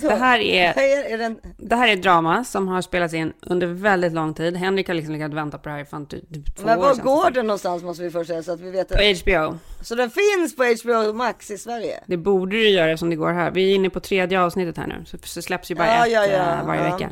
[0.02, 4.56] Det här är, det här är drama som har spelats in under väldigt lång tid.
[4.56, 6.96] Henrik har liksom legat och väntat på det här i fan typ två Men var
[6.96, 8.90] går den någonstans måste vi först säga så att vi vet.
[8.90, 9.58] På HBO.
[9.82, 12.04] Så den finns på HBO Max i Sverige?
[12.08, 13.52] Det borde du göra som det går här.
[13.52, 15.06] Vi är inne på tredje avsnittet här nu.
[15.06, 17.10] Så, så släpps ju bara ja, ett ja, ja, uh, varje vecka.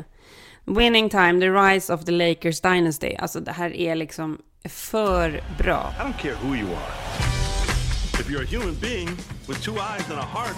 [0.68, 3.14] Winning Time, The Rise of the Lakers Dynasty.
[3.18, 4.38] Alltså det här är liksom
[4.68, 5.94] för bra.
[5.98, 6.92] I don't care who you are.
[8.20, 9.08] If you're a human being
[9.46, 10.56] with two eyes and a heart,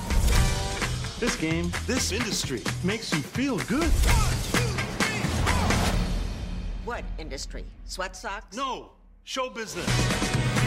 [1.20, 3.92] this game, this industry makes you feel good.
[6.86, 7.64] What industry?
[7.84, 8.56] Sweat socks?
[8.56, 8.92] No,
[9.24, 10.57] show business.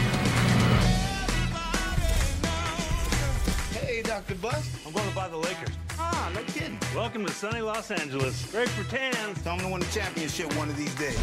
[3.92, 4.36] Hey, Dr.
[4.36, 4.70] Bust.
[4.86, 5.76] I'm going to buy the Lakers.
[5.98, 6.78] Ah, no kidding.
[6.96, 8.50] Welcome to sunny Los Angeles.
[8.50, 9.42] Great for tans.
[9.42, 11.20] Tell them to win the championship one of these days.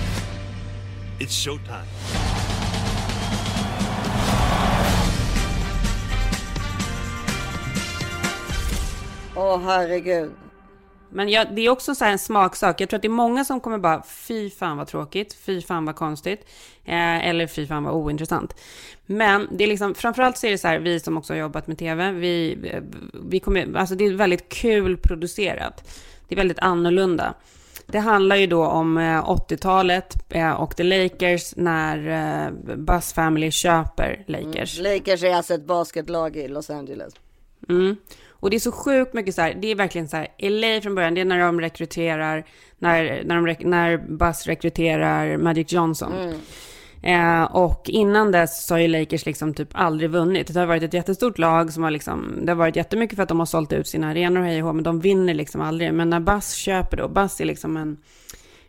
[1.20, 1.88] It's showtime.
[9.36, 10.32] Åh oh, herregud.
[11.10, 12.82] Men jag, det är också så en smaksak.
[12.82, 15.86] Jag tror att det är många som kommer bara, fy fan vad tråkigt, fy fan
[15.86, 16.46] vad konstigt,
[16.86, 18.56] eh, eller fy fan vad ointressant.
[19.12, 21.68] Men det är liksom, framförallt så är det så här, vi som också har jobbat
[21.68, 22.58] med tv, vi,
[23.30, 25.90] vi kommer, alltså det är väldigt kul producerat.
[26.28, 27.34] Det är väldigt annorlunda.
[27.86, 31.98] Det handlar ju då om 80-talet eh, eh, och The Lakers när
[32.46, 34.80] eh, Buzz Family köper Lakers.
[34.80, 34.94] Mm.
[34.94, 37.14] Lakers är alltså ett basketlag i Los Angeles.
[37.70, 37.96] Mm.
[38.30, 40.96] Och det är så sjukt mycket så här, det är verkligen så här, LA från
[40.96, 42.46] början, det är när de rekryterar,
[42.78, 46.14] när, när, de, när Buzz rekryterar Magic Johnson.
[46.14, 46.40] Mm.
[47.04, 50.54] Eh, och innan dess så har ju Lakers liksom typ aldrig vunnit.
[50.54, 53.30] Det har varit ett jättestort lag som har liksom, det har varit jättemycket för att
[53.30, 55.94] de har sålt ut sina arenor hej och men de vinner liksom aldrig.
[55.94, 57.98] Men när Buzz köper då, Buzz är liksom en,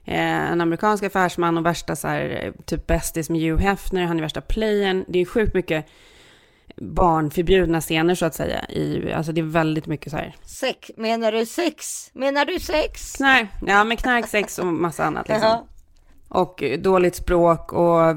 [0.05, 4.23] eh, en amerikansk affärsman och värsta så här, typ bästis med Hugh Hefner, han är
[4.23, 5.05] värsta playen.
[5.09, 5.87] Det är sjukt mycket
[6.77, 8.65] barnförbjudna scener så att säga.
[8.65, 10.37] I, alltså det är väldigt mycket så här.
[10.45, 12.11] Sex, menar du sex?
[12.13, 13.21] Menar du sex?
[13.21, 15.67] Nej, ja men knark, sex och massa annat liksom.
[16.33, 18.17] Och dåligt språk och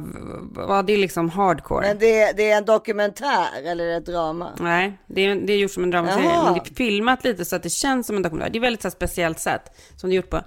[0.55, 1.88] ja, det är liksom hardcore.
[1.88, 4.49] Men det, det är en dokumentär eller ett drama?
[4.59, 6.43] Nej, det är, det är gjort som en dramaserie.
[6.43, 8.49] Men det är filmat lite så att det känns som en dokumentär.
[8.49, 9.61] Det är väldigt så speciellt sätt
[9.95, 10.41] som det är gjort på.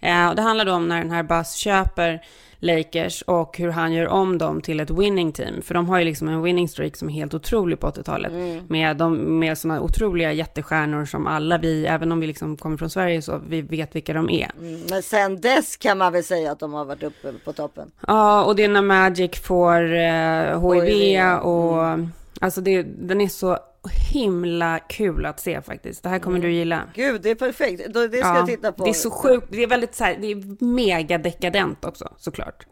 [0.00, 2.22] Eh, och det handlar då om när den här Buzz köper
[2.58, 5.62] Lakers och hur han gör om dem till ett winning team.
[5.62, 8.32] För de har ju liksom en winning streak som är helt otrolig på 80-talet.
[8.32, 8.64] Mm.
[8.68, 12.90] Med, de, med sådana otroliga jättestjärnor som alla vi, även om vi liksom kommer från
[12.90, 14.50] Sverige, så vi vet vilka de är.
[14.60, 14.80] Mm.
[14.90, 17.90] Men sen dess kan man väl säga att de har varit uppe på toppen.
[18.06, 22.12] Ja, och det är när Magic får eh, HIV, HIV, och mm.
[22.40, 23.58] alltså det, den är så
[23.88, 26.02] himla kul att se faktiskt.
[26.02, 26.48] Det här kommer mm.
[26.48, 26.82] du gilla.
[26.94, 27.94] Gud, det är perfekt.
[27.94, 28.84] Det ska ja, jag titta på.
[28.84, 29.46] Det är så sjukt.
[29.50, 32.66] Det är väldigt så här, det är mega dekadent också såklart.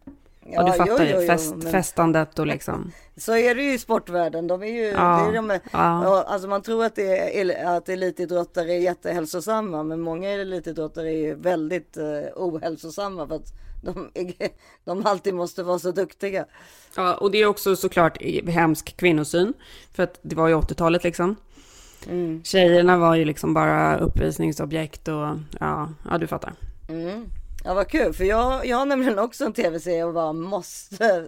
[0.47, 1.73] Ja, och du fattar ju, fest, men...
[1.73, 2.93] festandet och liksom.
[3.17, 4.47] Så är det ju i sportvärlden.
[4.47, 6.25] De är ju, ja, är de, ja.
[6.29, 11.35] alltså man tror att, det är, att elitidrottare är jättehälsosamma, men många elitidrottare är ju
[11.35, 12.05] väldigt uh,
[12.37, 13.53] ohälsosamma för att
[13.83, 14.11] de,
[14.85, 16.45] de alltid måste vara så duktiga.
[16.97, 19.55] Ja, och det är också såklart hemsk kvinnosyn,
[19.93, 21.37] för att det var ju 80-talet liksom.
[22.09, 22.45] Mm.
[22.45, 26.53] Tjejerna var ju liksom bara uppvisningsobjekt och ja, ja du fattar.
[26.89, 27.27] Mm.
[27.65, 31.27] Ja vad kul, för jag, jag har nämligen också en tv-serie och bara måste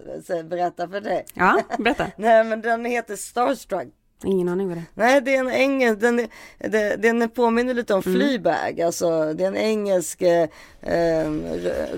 [0.49, 1.25] berätta för dig.
[1.33, 2.07] Ja, berätta.
[2.17, 3.87] Nej men den heter Starstruck.
[4.23, 4.85] Ingen aning vad det är.
[4.93, 8.19] Nej, det är en engelsk, den, den, den påminner lite om mm.
[8.19, 10.49] Fleabag, alltså det är en engelsk eh,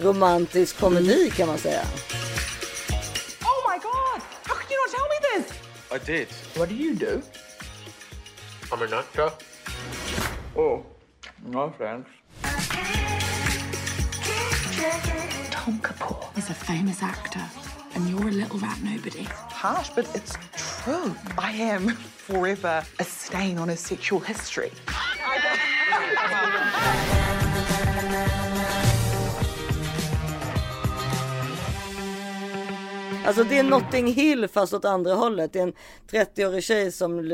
[0.01, 1.31] romantisk komedi mm.
[1.31, 1.81] kan man säga.
[3.41, 5.53] Oh my god, how could you not tell me this?
[5.91, 6.27] I did.
[6.57, 7.21] What do you do?
[8.71, 9.31] I'm an actor.
[10.55, 10.83] Oh,
[11.45, 12.09] no thanks.
[15.51, 17.41] Tom Kapoor is a famous actor,
[17.97, 19.23] and you're a little rat nobody.
[19.23, 20.37] Harsh, but it's
[20.83, 21.15] true.
[21.35, 24.71] I am forever a stain on his sexual history.
[33.27, 35.53] Alltså det är Notting Hill fast åt andra hållet.
[35.53, 35.73] Det är en
[36.11, 37.31] 30-årig tjej som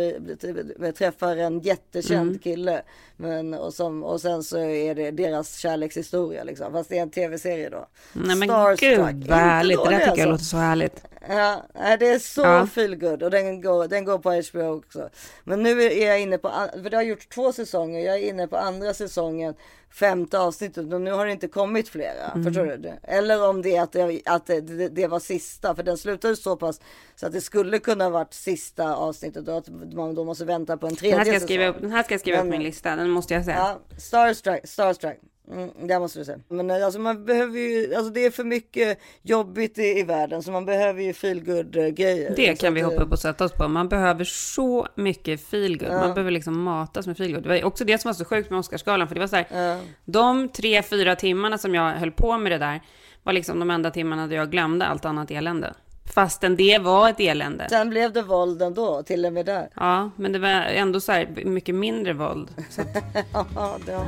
[0.98, 2.40] träffar en jättekänd mm.
[2.40, 2.82] kille.
[3.18, 6.72] Men, och, som, och sen så är det deras kärlekshistoria liksom.
[6.72, 7.88] Fast det är en tv-serie då.
[8.14, 8.80] Nej men Starstruck.
[8.80, 9.84] gud vad härligt.
[9.84, 10.22] Det där tycker alltså.
[10.22, 11.04] jag låter så härligt.
[11.28, 11.64] Ja,
[12.00, 12.68] det är så ja.
[12.68, 15.10] feel good och den går, den går på HBO också.
[15.44, 16.50] Men nu är jag inne på,
[16.84, 18.00] för det har gjort två säsonger.
[18.00, 19.54] Jag är inne på andra säsongen
[19.94, 22.32] femte avsnittet och nu har det inte kommit flera.
[22.32, 22.44] Mm.
[22.44, 22.94] Förstår du?
[23.04, 26.56] Eller om det är att, det, att det, det, var sista, för den slutade så
[26.56, 26.82] pass
[27.16, 30.88] så att det skulle kunna varit sista avsnittet och att man då måste vänta på
[30.88, 31.66] en tredje den här ska säsong.
[31.66, 33.58] Upp, den här ska jag skriva Men, upp min lista, den måste jag säga.
[33.58, 35.20] Ja, Starstruck, Starstruck.
[35.52, 36.40] Mm, det måste du säga.
[36.48, 40.44] Men eh, alltså man behöver ju, alltså det är för mycket jobbigt i, i världen
[40.44, 42.34] så man behöver ju feelgood uh, grejer.
[42.36, 43.68] Det kan vi hoppa upp och sätta oss på.
[43.68, 45.92] Man behöver så mycket feelgood.
[45.92, 46.00] Ja.
[46.00, 47.44] Man behöver liksom matas med feelgood.
[47.44, 49.48] Det var också det som var så sjukt med Oscarsgalan för det var så här,
[49.52, 49.80] ja.
[50.06, 52.82] de tre, fyra timmarna som jag höll på med det där
[53.24, 55.74] var liksom de enda timmarna där jag glömde allt annat elände.
[56.14, 57.70] Fastän det var ett elände.
[57.70, 59.70] Sen blev det våld ändå, till och med där.
[59.76, 62.50] Ja, men det var ändå så här mycket mindre våld.
[62.58, 62.88] Att...
[63.56, 64.06] ja, det var...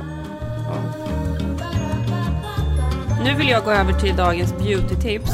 [0.68, 1.15] ja.
[3.24, 5.30] Nu vill jag gå över till dagens beauty-tips.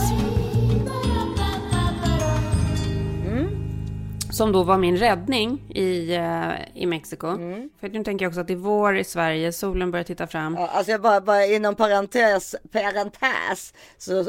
[3.26, 3.48] Mm.
[4.30, 7.26] Som då var min räddning i, uh, i Mexiko.
[7.26, 7.70] Mm.
[7.80, 10.56] För nu tänker jag också att det är vår i Sverige, solen börjar titta fram.
[10.58, 14.24] Ja, alltså jag bara, bara inom parentes, parentes så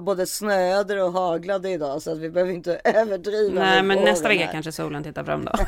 [0.00, 3.60] både snöade och haglade idag så att vi behöver inte överdriva.
[3.60, 5.52] Nej, men nästa vecka kanske solen tittar fram då.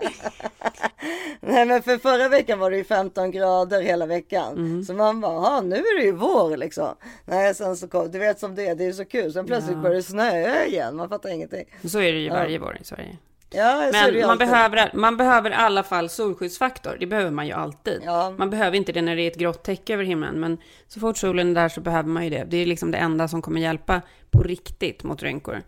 [1.40, 4.52] Nej, men för förra veckan var det ju 15 grader hela veckan.
[4.52, 4.84] Mm.
[4.84, 6.94] Så man bara, nu är det ju vår liksom.
[7.24, 9.32] Nej, sen så kom, du vet som det är, det är så kul.
[9.32, 9.82] Sen plötsligt ja.
[9.82, 11.64] börjar det snöa igen, man fattar ingenting.
[11.84, 12.60] Så är det ju varje ja.
[12.64, 13.16] vår i Sverige.
[13.52, 16.96] Ja, men man behöver, man behöver i alla fall solskyddsfaktor.
[17.00, 18.02] Det behöver man ju alltid.
[18.04, 18.34] Ja.
[18.38, 20.40] Man behöver inte det när det är ett grått täcke över himlen.
[20.40, 22.44] Men så fort solen är där så behöver man ju det.
[22.48, 25.62] Det är liksom det enda som kommer hjälpa på riktigt mot rynkor.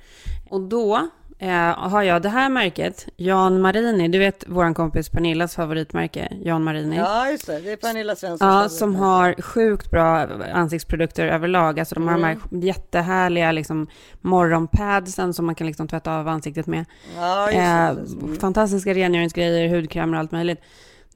[0.48, 1.08] Och då
[1.42, 6.64] eh, har jag det här märket, Jan Marini, du vet vår kompis Pernillas favoritmärke, Jan
[6.64, 6.96] Marini.
[6.96, 8.48] Ja, just det, det är Pernilla Svensson.
[8.48, 11.78] Ja, som har sjukt bra ansiktsprodukter överlag.
[11.78, 12.22] Alltså de har mm.
[12.22, 12.66] de här mm.
[12.66, 13.86] jättehärliga liksom,
[14.20, 16.84] morgonpadsen som man kan liksom tvätta av ansiktet med.
[17.16, 18.32] Ja, just det.
[18.32, 18.38] Eh.
[18.40, 20.60] Fantastiska rengöringsgrejer, hudkrämer och allt möjligt.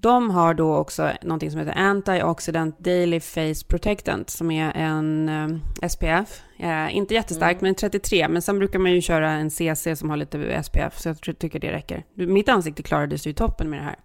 [0.01, 5.89] De har då också någonting som heter Antioxidant Daily Face Protectant som är en eh,
[5.89, 6.43] SPF.
[6.59, 7.63] Eh, inte jättestark, mm.
[7.63, 8.29] men 33.
[8.29, 11.59] Men sen brukar man ju köra en CC som har lite SPF, så jag tycker
[11.59, 12.05] det räcker.
[12.15, 13.97] Mitt ansikte klarade sig ju toppen med det här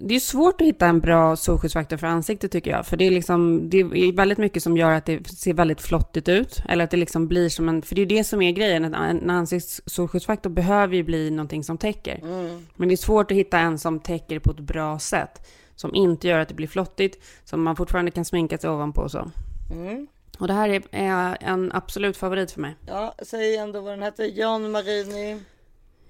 [0.00, 2.86] det är svårt att hitta en bra solskyddsfaktor för ansiktet tycker jag.
[2.86, 6.28] För det är, liksom, det är väldigt mycket som gör att det ser väldigt flottigt
[6.28, 6.62] ut.
[6.68, 7.82] Eller att det liksom blir som en...
[7.82, 8.84] För det är det som är grejen.
[8.84, 12.20] En, en ansiktssolskyddsfaktor behöver ju bli någonting som täcker.
[12.22, 12.66] Mm.
[12.76, 15.48] Men det är svårt att hitta en som täcker på ett bra sätt.
[15.76, 17.24] Som inte gör att det blir flottigt.
[17.44, 19.30] Som man fortfarande kan sminka sig ovanpå och så.
[19.70, 20.06] Mm.
[20.38, 22.76] Och det här är, är en absolut favorit för mig.
[22.86, 24.38] Ja, säg ändå vad den heter.
[24.38, 25.40] Jan Marini.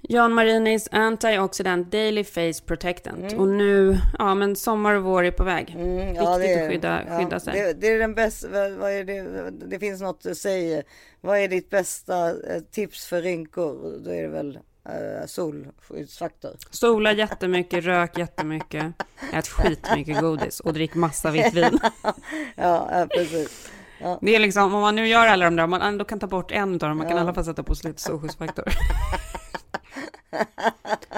[0.03, 3.33] Jan Marinis Antioxidant Daily Face Protectant.
[3.33, 3.39] Mm.
[3.39, 5.77] Och nu, ja men sommar och vår är på väg.
[5.79, 7.55] Mm, ja, Viktigt är, att skydda, ja, skydda sig.
[7.55, 10.83] Det, det, är den bästa, vad är det, det finns något att säga.
[11.21, 13.99] Vad är ditt bästa eh, tips för rynkor?
[14.05, 16.57] Då är det väl uh, solskyddsfaktor.
[16.71, 18.87] Sola jättemycket, rök jättemycket,
[19.33, 21.79] ät skitmycket godis och drick massa vitt vin.
[22.57, 23.71] ja, precis.
[24.01, 24.19] Ja.
[24.23, 26.27] Det är liksom, om man nu gör alla de där, om man ändå kan ta
[26.27, 28.65] bort en av dem, man kan i alla fall sätta på lite solskyddsfaktor.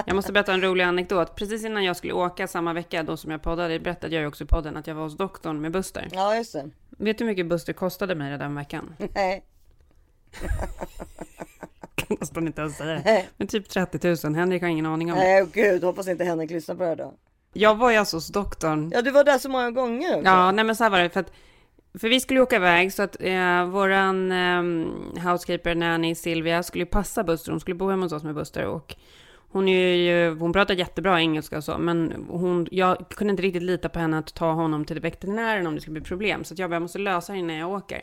[0.05, 1.35] Jag måste berätta en rolig anekdot.
[1.35, 4.43] Precis innan jag skulle åka samma vecka då som jag poddade, berättade jag ju också
[4.43, 6.07] i podden att jag var hos doktorn med Buster.
[6.11, 6.69] Ja, just det.
[6.89, 8.95] Vet du hur mycket Buster kostade mig den veckan?
[9.15, 9.43] Nej.
[11.95, 13.25] kan nästan inte ens säga det.
[13.37, 14.35] Men typ 30 000.
[14.35, 15.25] Henrik har ingen aning om det.
[15.25, 17.13] Nej, gud, hoppas inte Henrik lyssnar på det då.
[17.53, 18.91] Jag var ju alltså hos doktorn.
[18.93, 20.25] Ja, du var där så många gånger också.
[20.25, 21.09] Ja, nej men så här var det.
[21.09, 21.31] För att
[21.99, 24.63] för vi skulle åka iväg så att eh, våran eh,
[25.29, 27.51] housekeeper nanny Silvia skulle passa Buster.
[27.51, 28.95] Hon skulle bo hemma hos oss med Buster och
[29.53, 33.63] hon, är ju, hon pratar jättebra engelska och så, men hon, jag kunde inte riktigt
[33.63, 36.43] lita på henne att ta honom till veterinären om det skulle bli problem.
[36.43, 38.01] Så jag bara, jag måste lösa det innan jag åker.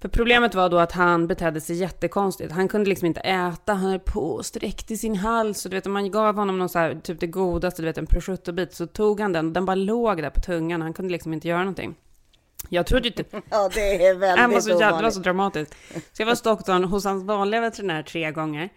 [0.00, 2.52] För problemet var då att han betedde sig jättekonstigt.
[2.52, 5.64] Han kunde liksom inte äta, han höll på och sträckte sin hals.
[5.64, 7.98] Och du vet, om man gav honom någon så här, typ det godaste, du vet
[7.98, 10.82] en prosciuttobit, så tog han den och den bara låg där på tungan.
[10.82, 11.94] Han kunde liksom inte göra någonting.
[12.68, 13.24] Jag trodde inte...
[13.50, 15.74] Ja, det är väldigt var så, var så dramatiskt.
[16.12, 18.68] Så jag var hos doktorn hos hans vanliga veterinär tre gånger.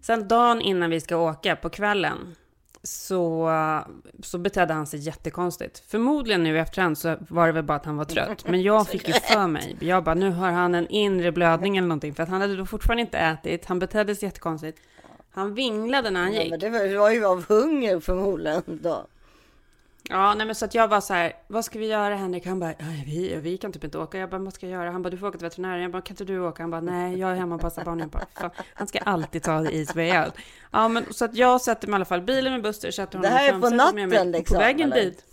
[0.00, 2.36] Sen dagen innan vi ska åka på kvällen
[2.82, 3.50] så,
[4.22, 5.82] så betedde han sig jättekonstigt.
[5.88, 8.48] Förmodligen nu efterhand så var det väl bara att han var trött.
[8.48, 9.76] Men jag fick ju för mig.
[9.80, 12.14] Jag bara, nu har han en inre blödning eller någonting.
[12.14, 13.64] För att han hade då fortfarande inte ätit.
[13.66, 14.78] Han betedde sig jättekonstigt.
[15.30, 16.44] Han vinglade när han gick.
[16.44, 19.06] Ja, men det var ju av hunger förmodligen då.
[20.08, 22.46] Ja, nej men så att jag var så här, vad ska vi göra Henrik?
[22.46, 22.74] Han bara,
[23.06, 24.18] vi, vi kan typ inte åka.
[24.18, 24.90] Jag bara, vad ska jag göra?
[24.90, 25.82] Han bara, du får åka till veterinären.
[25.82, 26.62] Jag bara, kan inte du åka?
[26.62, 28.08] Han bara, nej, jag är hemma och passar barnen.
[28.08, 30.34] Bara, han ska alltid ta out.
[30.72, 33.30] Ja, men så att jag sätter mig i alla fall bilen med Buster, sätter honom
[33.30, 34.54] Det här är på natten liksom?
[34.54, 35.04] På vägen eller?
[35.04, 35.24] dit.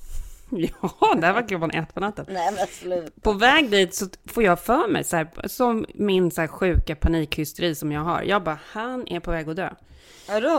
[0.49, 2.26] Ja, det här var klockan ett på natten.
[2.30, 3.21] Nej, men sluta.
[3.21, 6.95] På väg dit så får jag för mig, så här, som min så här sjuka
[6.95, 8.21] panikhysteri som jag har.
[8.21, 9.69] Jag bara, han är på väg att dö.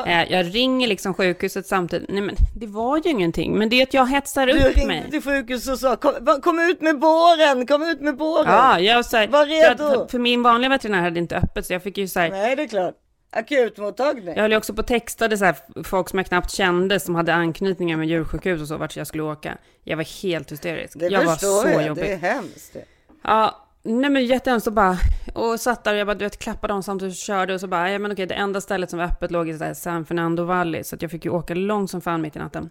[0.07, 2.11] Eh, jag ringer liksom sjukhuset samtidigt.
[2.11, 3.59] Nej men det var ju ingenting.
[3.59, 4.73] Men det är att jag hetsar du upp mig.
[4.75, 8.53] Du ringde till sjukhuset och sa kom, kom, ut med båren, kom ut med båren.
[8.53, 9.77] Ja, jag så här, var redo.
[9.77, 12.57] För, för, min vanliga veterinär hade inte öppet så jag fick ju så här, Nej
[12.57, 12.95] det är klart.
[13.31, 14.35] Akutmottagning.
[14.35, 17.35] Jag höll ju också på textade så här, folk som jag knappt kände som hade
[17.35, 19.59] anknytningar med djursjukhus och så vart jag skulle åka.
[19.85, 20.99] Jag var helt hysterisk.
[20.99, 21.87] Det jag var så jag.
[21.87, 22.05] jobbig.
[22.05, 22.77] Det är hemskt.
[23.23, 24.97] Ja, Nej men jättehemskt och bara,
[25.35, 27.67] och satt där och jag bara, du vet, klappade dem samtidigt och körde och så
[27.67, 30.85] bara, ja men okej, det enda stället som var öppet låg i San Fernando Valley,
[30.85, 32.71] så att jag fick ju åka långt som fan mitt i natten.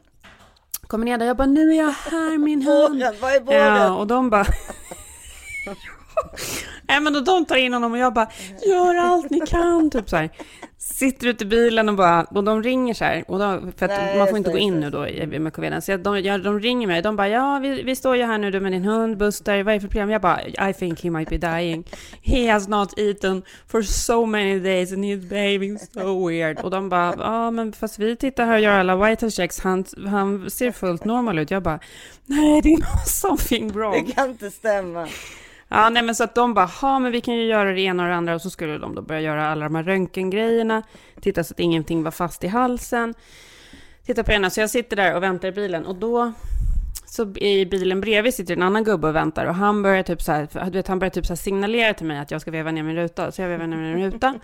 [0.88, 3.04] Kommer ner där, jag bara, nu är jag här min hund.
[3.22, 3.60] Vad är båren?
[3.60, 4.46] Ja, och de bara,
[6.88, 8.28] Nej men de tar in honom och jag bara,
[8.66, 10.30] gör allt ni kan, typ så här.
[10.78, 13.92] sitter ute i bilen och bara, och de ringer så här, och de, för att
[13.92, 15.00] Nej, man får inte gå in nu då
[15.40, 18.24] med covid Så de, ja, de ringer mig, de bara, ja, vi, vi står ju
[18.24, 20.10] här nu du med din hund, Buster, vad är det för problem?
[20.10, 21.88] Jag bara, I think he might be dying.
[22.22, 26.60] He has not eaten for so many days and he's behaving so weird.
[26.60, 29.86] Och de bara, ja, men fast vi tittar här och gör alla white checks, han,
[30.08, 31.52] han ser fullt normal ut.
[31.52, 31.80] Jag bara,
[32.26, 34.06] nej, det är something wrong.
[34.06, 35.08] Det kan inte stämma.
[35.76, 38.04] Ja, nej men så att de bara, ja men vi kan ju göra det ena
[38.04, 40.84] och det andra och så skulle de då börja göra alla de här röntgengrejerna,
[41.22, 43.14] titta så att ingenting var fast i halsen,
[44.06, 46.34] titta på ena, så jag sitter där och väntar i bilen och då
[47.06, 50.32] så i bilen bredvid sitter en annan gubbe och väntar och han börjar typ så
[50.32, 52.84] här, du vet, han börjar typ så signalera till mig att jag ska veva ner
[52.84, 54.40] min ruta, så jag vevar ner min ruta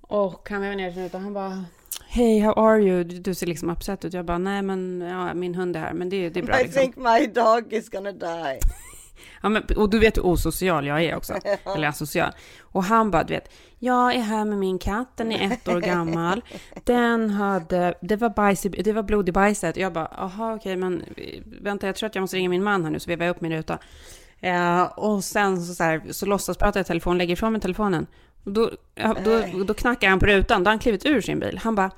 [0.00, 1.64] och han vevar ner sin ruta och han bara
[2.08, 3.04] Hej, how are you?
[3.04, 4.12] Du, du ser liksom upset ut.
[4.12, 6.60] Jag bara, nej men ja, min hund är här, men det, det är bra.
[6.60, 6.82] I liksom.
[6.82, 8.60] think my dog is gonna die.
[9.42, 11.34] Ja, men, och du vet hur osocial jag är också.
[11.76, 12.32] Eller asocial.
[12.60, 15.80] Och han bara, du vet, jag är här med min katt, den är ett år
[15.80, 16.44] gammal.
[16.84, 19.76] Den hade, det var, bajs, det var blod i bajset.
[19.76, 21.04] Jag bara, aha okej, men
[21.62, 23.40] vänta, jag tror att jag måste ringa min man här nu, så vevar jag upp
[23.40, 23.78] min ruta.
[24.40, 28.06] Eh, och sen så, så, här, så låtsas prata i telefon, lägger ifrån mig telefonen.
[28.44, 28.70] Då,
[29.24, 31.60] då, då knackar han på rutan, då har han klivit ur sin bil.
[31.62, 31.90] Han bara,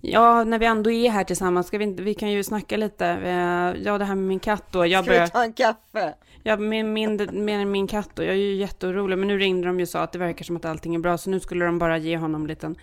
[0.00, 3.06] ja, när vi ändå är här tillsammans, ska vi, inte, vi kan ju snacka lite.
[3.06, 4.86] Eh, ja, det här med min katt då.
[4.86, 6.14] Jag Ska vi ta en kaffe?
[6.42, 8.22] Ja, med min, med min katt då.
[8.22, 9.18] Jag är ju jätteorolig.
[9.18, 11.18] Men nu ringde de ju och sa att det verkar som att allting är bra.
[11.18, 12.76] Så nu skulle de bara ge honom en liten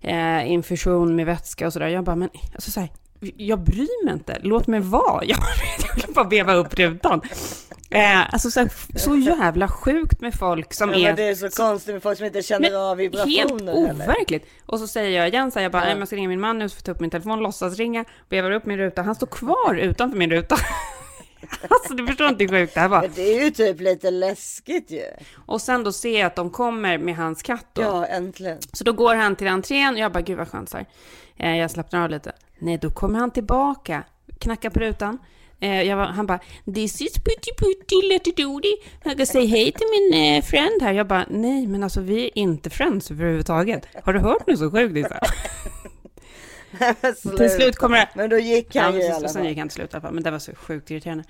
[0.00, 1.88] eh, infusion med vätska och sådär.
[1.88, 2.88] Jag bara, men alltså så här,
[3.36, 4.38] jag bryr mig inte.
[4.42, 5.24] Låt mig vara.
[5.30, 5.38] Jag,
[5.86, 7.20] jag vill bara veva upp rutan.
[7.90, 11.02] Eh, alltså så, här, så jävla sjukt med folk som ja, är...
[11.02, 13.36] Men det är så konstigt med folk som inte känner av vibrationer.
[13.36, 14.46] Helt overkligt.
[14.66, 15.98] Och så säger jag igen så här, jag bara, ja.
[15.98, 18.50] jag ska ringa min man nu, så får ta upp min telefon, låtsas ringa, vevar
[18.50, 19.02] upp min ruta.
[19.02, 20.56] Han står kvar utanför min ruta.
[21.68, 23.00] Alltså du förstår inte hur sjukt det här var.
[23.00, 25.04] Men det är ju typ lite läskigt ju.
[25.46, 27.82] Och sen då ser jag att de kommer med hans katt då.
[27.82, 28.58] Ja, äntligen.
[28.72, 30.86] Så då går han till entrén och jag bara, gud vad skönt så här.
[31.36, 32.32] Eh, jag slappnar av lite.
[32.58, 34.04] Nej, då kommer han tillbaka,
[34.38, 35.18] knackar på rutan.
[35.60, 36.40] Eh, var, han bara,
[36.74, 38.76] this is putty putty letty doody.
[39.04, 40.92] Jag ska säga hej till min eh, friend här.
[40.92, 43.86] Jag bara, nej men alltså vi är inte friends överhuvudtaget.
[44.04, 45.20] Har du hört nu så sjukt Lisa?
[47.36, 48.08] till slut kommer det...
[48.14, 49.28] Men då gick han ja, ju i alla fall.
[49.28, 51.24] Sen gick han till slut i alla fall, men det var så sjukt irriterande.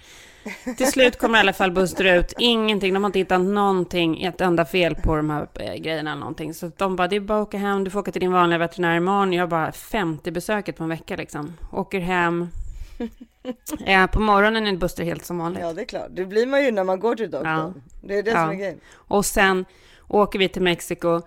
[0.77, 4.41] till slut kommer i alla fall Buster ut, ingenting, de har inte hittat någonting, ett
[4.41, 6.55] enda fel på de här äh, grejerna eller någonting.
[6.55, 8.59] Så de bara, det är bara att åka hem, du får åka till din vanliga
[8.59, 9.33] veterinär imorgon.
[9.33, 11.57] Jag bara, 50 besöket på en vecka liksom.
[11.73, 12.49] Åker hem.
[13.87, 15.63] ja, på morgonen är Buster helt som vanligt.
[15.63, 16.09] Ja, det är klart.
[16.11, 17.51] Det blir man ju när man går till doktorn.
[17.51, 17.73] Ja.
[18.01, 18.37] Det är det ja.
[18.37, 18.81] som är grejen.
[18.95, 19.65] Och sen
[20.09, 21.23] åker vi till Mexiko.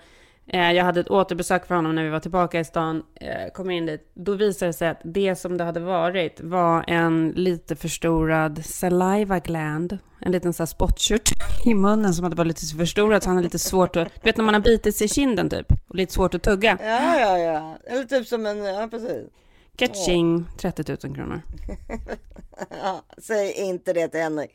[0.45, 3.03] Jag hade ett återbesök för honom när vi var tillbaka i stan,
[3.53, 4.11] kom in dit.
[4.13, 9.39] Då visade det sig att det som det hade varit var en lite förstorad saliva
[9.39, 9.97] gland.
[10.19, 11.29] En liten så spottkört
[11.65, 14.07] i munnen som hade varit lite förstorad så han hade lite svårt att...
[14.15, 16.77] Du vet när man har bitit sig i kinden typ, och lite svårt att tugga.
[16.81, 17.77] Ja, ja, ja.
[17.83, 19.29] Eller typ som en, ja precis.
[19.75, 21.41] Catching, 30 000 kronor.
[22.69, 24.51] ja, säg inte det till Henrik.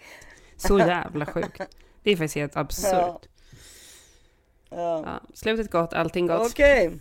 [0.56, 1.60] så jävla sjukt.
[2.02, 2.92] Det är faktiskt helt absurt.
[2.92, 3.20] Ja.
[4.70, 5.02] Ja.
[5.06, 6.50] Ja, slutet gott, allting gott.
[6.50, 6.86] Okej.
[6.86, 6.98] Okay.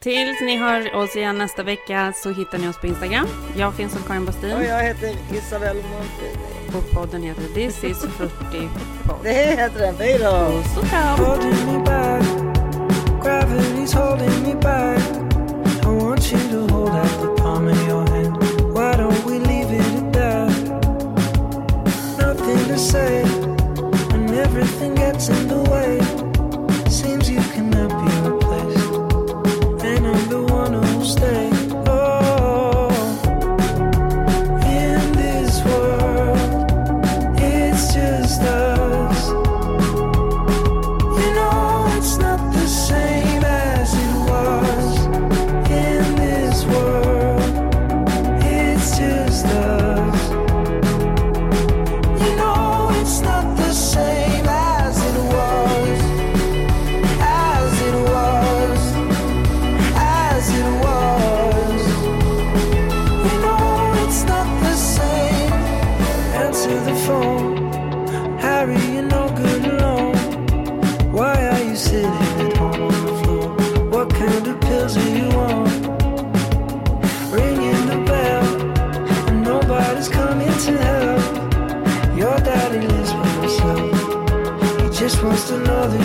[0.00, 3.26] Tills ni hör oss igen nästa vecka så hittar ni oss på Instagram.
[3.56, 4.56] Jag finns som Karin Bastin.
[4.56, 6.54] Och jag heter Isabelle Monfrini.
[6.76, 8.68] Och podden heter This is 40
[9.06, 9.16] podd.
[9.22, 9.96] Det heter den.
[9.98, 10.30] Hej då.
[10.30, 11.18] Puss och kram.
[13.24, 15.00] Gravity's holding me back.
[15.82, 18.36] I want you to hold out the palm of your hand.
[18.74, 20.50] Why don't we leave it at that?
[22.18, 23.43] Nothing to say.
[24.56, 26.03] Everything gets in the way.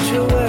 [0.10, 0.49] To know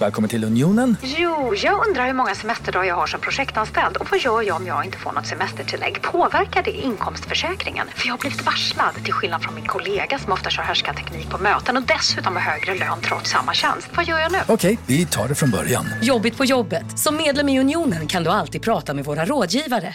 [0.00, 0.96] Välkommen till Unionen.
[1.02, 4.66] Jo, jag undrar hur många semesterdagar jag har som projektanställd och vad gör jag om
[4.66, 6.02] jag inte får något semestertillägg?
[6.02, 7.86] Påverkar det inkomstförsäkringen?
[7.94, 11.38] För jag har blivit varslad, till skillnad från min kollega som ofta kör härskarteknik på
[11.38, 13.88] möten och dessutom har högre lön trots samma tjänst.
[13.94, 14.38] Vad gör jag nu?
[14.46, 15.86] Okej, vi tar det från början.
[16.02, 16.98] Jobbigt på jobbet.
[16.98, 19.94] Som medlem i Unionen kan du alltid prata med våra rådgivare.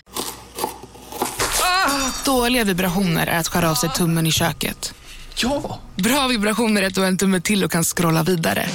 [1.61, 4.94] Ah, dåliga vibrationer är att skära av sig tummen i köket.
[5.36, 5.80] Ja!
[5.95, 8.65] Bra vibrationer är att du har en tumme till och kan scrolla vidare.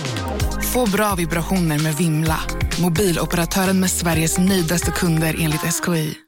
[0.73, 2.41] Få bra vibrationer med Vimla.
[2.83, 6.21] Mobiloperatören med Sveriges nöjdaste kunder enligt SKI.